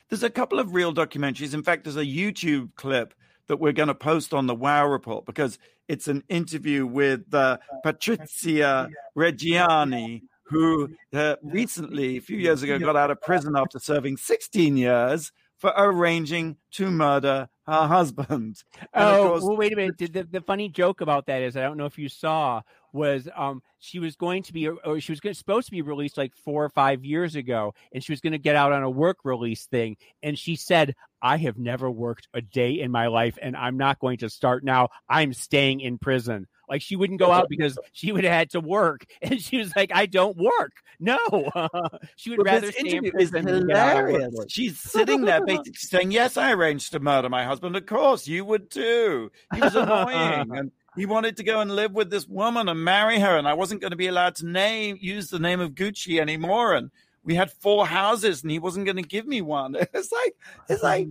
[0.09, 1.53] There's a couple of real documentaries.
[1.53, 3.13] In fact, there's a YouTube clip
[3.47, 7.57] that we're going to post on the Wow Report because it's an interview with uh,
[7.85, 14.17] Patrizia Reggiani, who uh, recently, a few years ago, got out of prison after serving
[14.17, 18.63] 16 years for arranging to murder her husband.
[18.93, 19.97] And Oh, course- well, wait a minute.
[19.97, 22.61] The, the, the funny joke about that is, I don't know if you saw,
[22.91, 26.17] was um she was going to be, or she was going, supposed to be released
[26.17, 28.89] like four or five years ago, and she was going to get out on a
[28.89, 33.37] work release thing, and she said, "I have never worked a day in my life,
[33.41, 34.89] and I'm not going to start now.
[35.09, 38.59] I'm staying in prison." Like she wouldn't go out because she would have had to
[38.59, 40.73] work, and she was like, "I don't work.
[40.99, 41.17] No,
[42.15, 44.45] she would rather this interview is than get out on work hilarious.
[44.47, 47.75] She's sitting there basically saying, Yes, I arranged to murder my husband.
[47.75, 49.29] Of course, you would too.
[49.53, 50.55] He was annoying.
[50.55, 53.37] and he wanted to go and live with this woman and marry her.
[53.37, 56.73] And I wasn't going to be allowed to name use the name of Gucci anymore.
[56.73, 56.91] And
[57.23, 59.75] we had four houses and he wasn't going to give me one.
[59.93, 60.35] It's like,
[60.69, 61.09] it's like,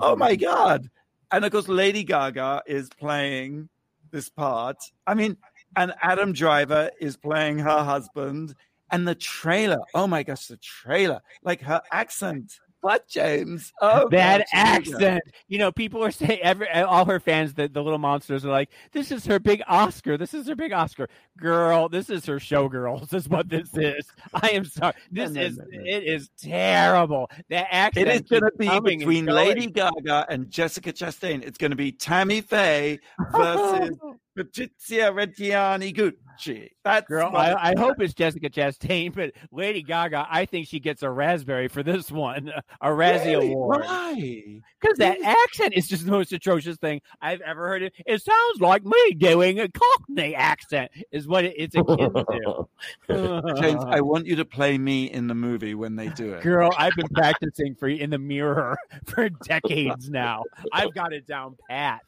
[0.00, 0.90] oh my God.
[1.32, 3.68] And of course, Lady Gaga is playing
[4.14, 4.76] this part.
[5.06, 5.36] I mean,
[5.76, 8.54] and Adam Driver is playing her husband.
[8.90, 12.60] And the trailer, oh my gosh, the trailer, like her accent.
[12.84, 13.72] What, James?
[13.80, 15.22] Oh, that gosh, here we accent.
[15.48, 18.68] You know, people are saying every all her fans, the, the little monsters are like,
[18.92, 20.18] "This is her big Oscar.
[20.18, 21.08] This is her big Oscar,
[21.38, 21.88] girl.
[21.88, 23.14] This is her showgirls.
[23.14, 24.06] Is what this is.
[24.34, 24.92] I am sorry.
[25.10, 27.30] This No, no, is no, it is terrible.
[27.48, 28.06] That accent.
[28.06, 29.24] It is going to be between.
[29.24, 31.42] Lady Gaga and Jessica Chastain.
[31.42, 33.00] It's going to be Tammy Faye
[33.32, 33.96] versus
[34.36, 36.70] Patrizia Reggiani Gucci.
[36.84, 41.02] That's Girl, I, I hope it's Jessica Chastain, but Lady Gaga, I think she gets
[41.02, 43.52] a raspberry for this one, a Razzie Really?
[43.52, 43.84] Award.
[43.84, 44.60] Why?
[44.80, 47.82] Because that accent is just the most atrocious thing I've ever heard.
[47.84, 52.68] It, it sounds like me doing a Cockney accent, is what it, it's akin to.
[53.60, 56.42] James, I want you to play me in the movie when they do it.
[56.42, 58.76] Girl, I've been practicing for in the mirror
[59.06, 60.42] for decades now.
[60.72, 62.02] I've got it down pat.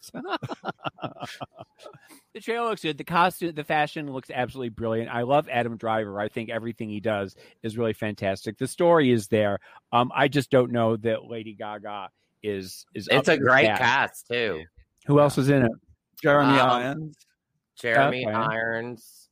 [2.37, 2.99] The trailer looks good.
[2.99, 5.09] The costume, the fashion looks absolutely brilliant.
[5.09, 6.21] I love Adam Driver.
[6.21, 8.59] I think everything he does is really fantastic.
[8.59, 9.59] The story is there.
[9.91, 12.11] Um, I just don't know that Lady Gaga
[12.43, 13.09] is is.
[13.11, 13.79] It's up a to great that.
[13.79, 14.65] cast too.
[15.07, 15.73] Who else is in it?
[16.23, 17.17] Jeremy Um, Irons.
[17.81, 18.35] Jeremy Okay.
[18.35, 19.26] Irons.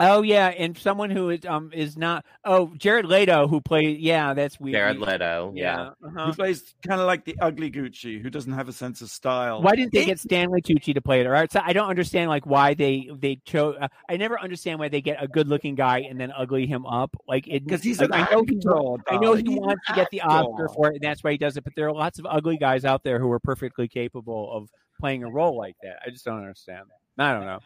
[0.00, 2.24] Oh yeah, and someone who is um is not.
[2.44, 4.74] Oh, Jared Leto, who plays Yeah, that's weird.
[4.74, 5.52] Jared Leto.
[5.56, 5.90] Yeah.
[6.04, 6.26] uh-huh.
[6.26, 9.60] Who plays kind of like the ugly Gucci, who doesn't have a sense of style.
[9.60, 11.26] Why didn't they get Stanley Tucci to play it?
[11.26, 13.76] All right, so I don't understand like why they they chose.
[13.80, 16.86] Uh, I never understand why they get a good looking guy and then ugly him
[16.86, 17.16] up.
[17.26, 18.60] Like it Because he's like, an I know he.
[19.08, 19.42] I know he.
[19.48, 21.64] He's wants to get the Oscar for it, and that's why he does it.
[21.64, 24.68] But there are lots of ugly guys out there who are perfectly capable of
[25.00, 25.98] playing a role like that.
[26.06, 26.86] I just don't understand.
[27.18, 27.58] I don't know.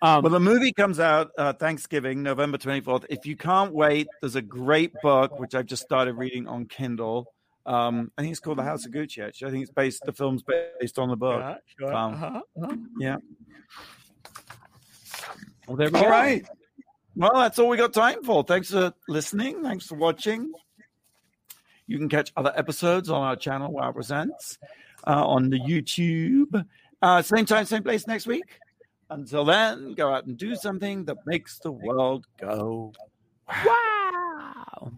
[0.00, 3.04] Um, Well, the movie comes out uh, Thanksgiving, November 24th.
[3.10, 7.26] If you can't wait, there's a great book, which I've just started reading on Kindle.
[7.66, 9.48] Um, I think it's called The House of Gucci, actually.
[9.48, 11.42] I think it's based, the film's based on the book.
[11.42, 12.76] uh, sure, Um, uh-huh, uh-huh.
[12.98, 13.16] Yeah.
[15.66, 16.10] Well, there we All go.
[16.10, 16.46] right.
[17.14, 18.42] Well, that's all we got time for.
[18.44, 19.62] Thanks for listening.
[19.62, 20.52] Thanks for watching.
[21.86, 24.58] You can catch other episodes on our channel, Wow Presents,
[25.06, 26.64] uh, on the YouTube.
[27.02, 28.44] Uh, same time, same place next week.
[29.10, 32.92] Until then, go out and do something that makes the world go
[33.64, 34.92] Wow.